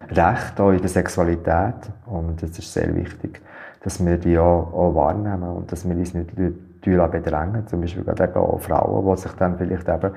Rechte 0.10 0.63
auch 0.63 0.72
in 0.72 0.80
der 0.80 0.89
Sexualität. 0.89 1.76
Und 2.06 2.41
es 2.44 2.58
ist 2.58 2.74
sehr 2.74 2.94
wichtig, 2.96 3.41
dass 3.84 4.04
wir 4.04 4.18
die 4.18 4.38
auch, 4.38 4.74
auch 4.74 4.96
wahrnehmen 4.96 5.50
und 5.50 5.72
dass 5.72 5.88
wir 5.88 5.96
uns 5.96 6.13
nicht 6.13 6.36
bedrängen. 6.36 7.68
Zum 7.68 7.82
Beispiel 7.82 8.04
gerade 8.04 8.36
auch 8.36 8.60
Frauen, 8.60 9.15
die 9.15 9.22
sich 9.22 9.32
dann 9.34 9.58
vielleicht 9.58 9.88
eben 9.88 10.12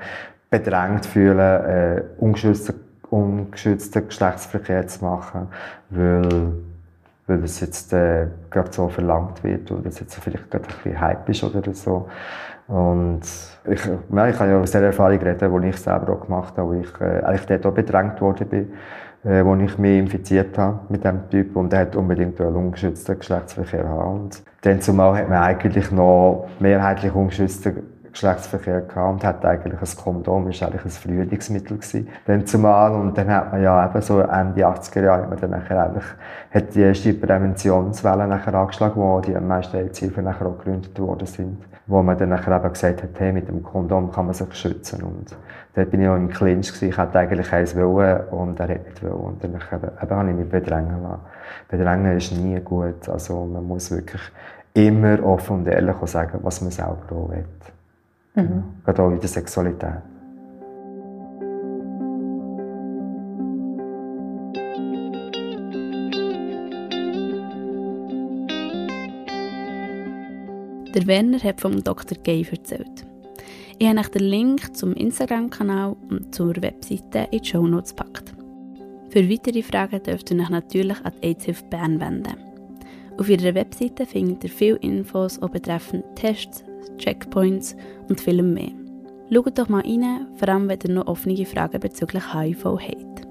bedrängt 0.49 1.05
fühlen, 1.05 1.39
äh, 1.39 2.03
ungeschützten, 2.17 2.75
ungeschützten 3.09 4.07
Geschlechtsverkehr 4.07 4.87
zu 4.87 5.05
machen, 5.05 5.47
weil, 5.89 6.53
weil 7.27 7.41
das 7.41 7.59
jetzt 7.59 7.93
äh, 7.93 8.27
gerade 8.49 8.71
so 8.71 8.89
verlangt 8.89 9.43
wird 9.43 9.71
oder 9.71 9.83
das 9.83 9.99
jetzt 9.99 10.15
vielleicht 10.15 10.49
gerade 10.49 10.65
ein 10.65 10.75
bisschen 10.83 11.01
Hype 11.01 11.29
ist 11.29 11.43
oder 11.43 11.73
so. 11.73 12.07
Und 12.67 13.21
ich, 13.67 13.83
ja, 13.85 14.27
ich 14.27 14.37
kann 14.37 14.49
ja 14.49 14.59
aus 14.59 14.71
der 14.71 14.83
Erfahrung 14.83 15.17
reden, 15.17 15.61
die 15.61 15.69
ich 15.69 15.77
selber 15.77 16.13
auch 16.13 16.25
gemacht 16.25 16.55
habe, 16.55 16.67
wo 16.67 16.73
ich 16.73 17.01
äh, 17.01 17.23
eigentlich 17.23 17.45
dort 17.47 17.65
auch 17.65 17.73
bedrängt 17.73 18.21
worden 18.21 18.47
bin, 18.47 18.73
äh, 19.23 19.43
wo 19.43 19.55
ich 19.55 19.77
mich 19.77 19.99
infiziert 19.99 20.57
habe 20.57 20.79
mit 20.89 21.03
dem 21.03 21.29
Typ 21.29 21.55
und 21.55 21.71
der 21.71 21.81
hat 21.81 21.95
unbedingt 21.95 22.39
einen 22.39 22.55
ungeschützten 22.55 23.19
Geschlechtsverkehr 23.19 23.87
haben. 23.87 24.21
Und 24.21 24.43
dann 24.61 24.81
zumal 24.81 25.17
hat 25.17 25.29
man 25.29 25.39
eigentlich 25.39 25.91
noch 25.91 26.47
mehrheitlich 26.59 27.13
ungeschützten 27.13 27.83
Geschlechtsverkehr 28.11 28.81
gehabt 28.81 29.13
und 29.13 29.23
hat 29.23 29.45
eigentlich 29.45 29.79
ein 29.79 30.03
Kondom, 30.03 30.49
ist 30.49 30.63
eigentlich 30.63 30.83
ein 30.83 30.89
Frühlingsmittel 30.89 31.77
gewesen. 31.77 32.07
Dann 32.25 32.45
zumal, 32.45 32.93
und 32.93 33.17
dann 33.17 33.29
hat 33.29 33.51
man 33.51 33.61
ja 33.61 33.89
eben 33.89 34.01
so 34.01 34.19
Ende 34.19 34.65
80er 34.65 35.03
Jahre, 35.03 35.23
hat 35.23 35.29
man 35.29 35.39
dann 35.39 35.51
nachher 35.51 35.85
eigentlich, 35.85 36.05
hat 36.51 36.75
die 36.75 36.81
erste 36.81 37.13
Präventionswelle 37.13 38.27
nachher 38.27 38.53
angeschlagen, 38.55 39.01
wo 39.01 39.19
die 39.19 39.33
meisten 39.33 39.77
AIDS-Hilfen 39.77 40.23
nachher 40.23 40.47
auch 40.47 40.57
gegründet 40.57 40.99
worden 40.99 41.27
sind. 41.27 41.57
Wo 41.87 42.01
man 42.03 42.17
dann 42.17 42.29
nachher 42.29 42.55
eben 42.55 42.73
gesagt 42.73 43.03
hat, 43.03 43.19
hey, 43.19 43.31
mit 43.31 43.47
dem 43.47 43.63
Kondom 43.63 44.11
kann 44.11 44.25
man 44.25 44.33
sich 44.33 44.53
schützen. 44.53 45.03
Und 45.03 45.35
dort 45.75 45.91
bin 45.91 46.01
ich 46.01 46.07
auch 46.07 46.15
im 46.15 46.29
Clinch 46.29 46.67
gewesen. 46.67 46.89
Ich 46.89 46.97
hätte 46.97 47.19
eigentlich 47.19 47.51
eins 47.53 47.75
wollen 47.75 48.21
und 48.31 48.59
er 48.59 48.69
hat 48.69 48.85
nicht 48.85 49.03
wollen. 49.03 49.13
Und 49.13 49.43
dann 49.43 49.55
eben, 49.55 50.11
habe 50.11 50.29
ich 50.29 50.35
mich 50.35 50.49
bedrängen 50.49 51.03
lassen. 51.03 51.21
Bedrängen 51.69 52.17
ist 52.17 52.31
nie 52.31 52.59
gut. 52.59 53.07
Also, 53.07 53.45
man 53.45 53.65
muss 53.65 53.91
wirklich 53.91 54.21
immer 54.73 55.23
offen 55.23 55.57
und 55.57 55.67
ehrlich 55.67 55.95
sagen, 56.05 56.39
was 56.41 56.61
man 56.61 56.71
selber 56.71 56.97
auch 57.11 57.29
will. 57.29 57.45
Mhm. 58.35 58.63
Gerade 58.85 59.01
auch 59.01 59.11
in 59.11 59.19
der 59.19 59.29
Sexualität. 59.29 60.01
Der 70.95 71.05
Werner 71.05 71.39
hat 71.39 71.61
vom 71.61 71.83
Dr. 71.83 72.17
Gay 72.23 72.45
erzählt. 72.49 73.08
Ich 73.81 73.87
habe 73.87 73.99
euch 73.99 74.09
den 74.09 74.23
Link 74.23 74.75
zum 74.75 74.93
Instagram-Kanal 74.93 75.95
und 76.09 76.35
zur 76.35 76.53
Webseite 76.61 77.29
in 77.31 77.39
die 77.39 77.47
Show 77.47 77.65
Notes 77.65 77.95
gepackt. 77.95 78.33
Für 79.09 79.29
weitere 79.29 79.63
Fragen 79.63 80.03
dürft 80.03 80.29
ihr 80.31 80.39
euch 80.41 80.49
natürlich 80.49 80.97
an 81.05 81.13
die 81.23 81.27
AIDS 81.27 81.63
Bern 81.69 81.97
wenden. 82.01 82.35
Auf 83.17 83.29
ihrer 83.29 83.55
Webseite 83.55 84.05
findet 84.05 84.43
ihr 84.43 84.49
viele 84.49 84.75
Infos 84.77 85.41
auch 85.41 85.51
betreffend 85.51 86.03
Tests, 86.15 86.65
Checkpoints 86.97 87.77
und 88.09 88.19
vielem 88.19 88.53
mehr. 88.53 88.71
Schaut 89.31 89.57
doch 89.57 89.69
mal 89.69 89.83
rein, 89.85 90.27
vor 90.35 90.49
allem 90.49 90.67
wenn 90.67 90.79
ihr 90.83 90.95
noch 90.95 91.07
offene 91.07 91.45
Fragen 91.45 91.79
bezüglich 91.79 92.33
HIV 92.33 92.65
habt. 92.65 93.27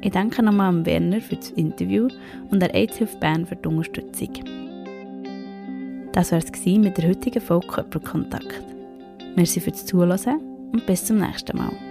Ich 0.00 0.10
danke 0.10 0.42
nochmal 0.42 0.70
an 0.70 0.84
Werner 0.84 1.20
für 1.20 1.36
das 1.36 1.50
Interview 1.52 2.08
und 2.50 2.60
der 2.60 2.74
AIDS-Hilfe 2.74 3.16
Bern 3.18 3.46
für 3.46 3.54
die 3.54 3.68
Unterstützung. 3.68 4.67
Das 6.12 6.32
war 6.32 6.38
es 6.38 6.66
mit 6.66 6.98
der 6.98 7.08
heutigen 7.08 7.40
Folge 7.40 7.66
Körperkontakt. 7.66 8.62
Merci 9.36 9.60
fürs 9.60 9.84
Zuhören 9.84 10.40
und 10.72 10.86
bis 10.86 11.04
zum 11.04 11.18
nächsten 11.18 11.56
Mal. 11.56 11.87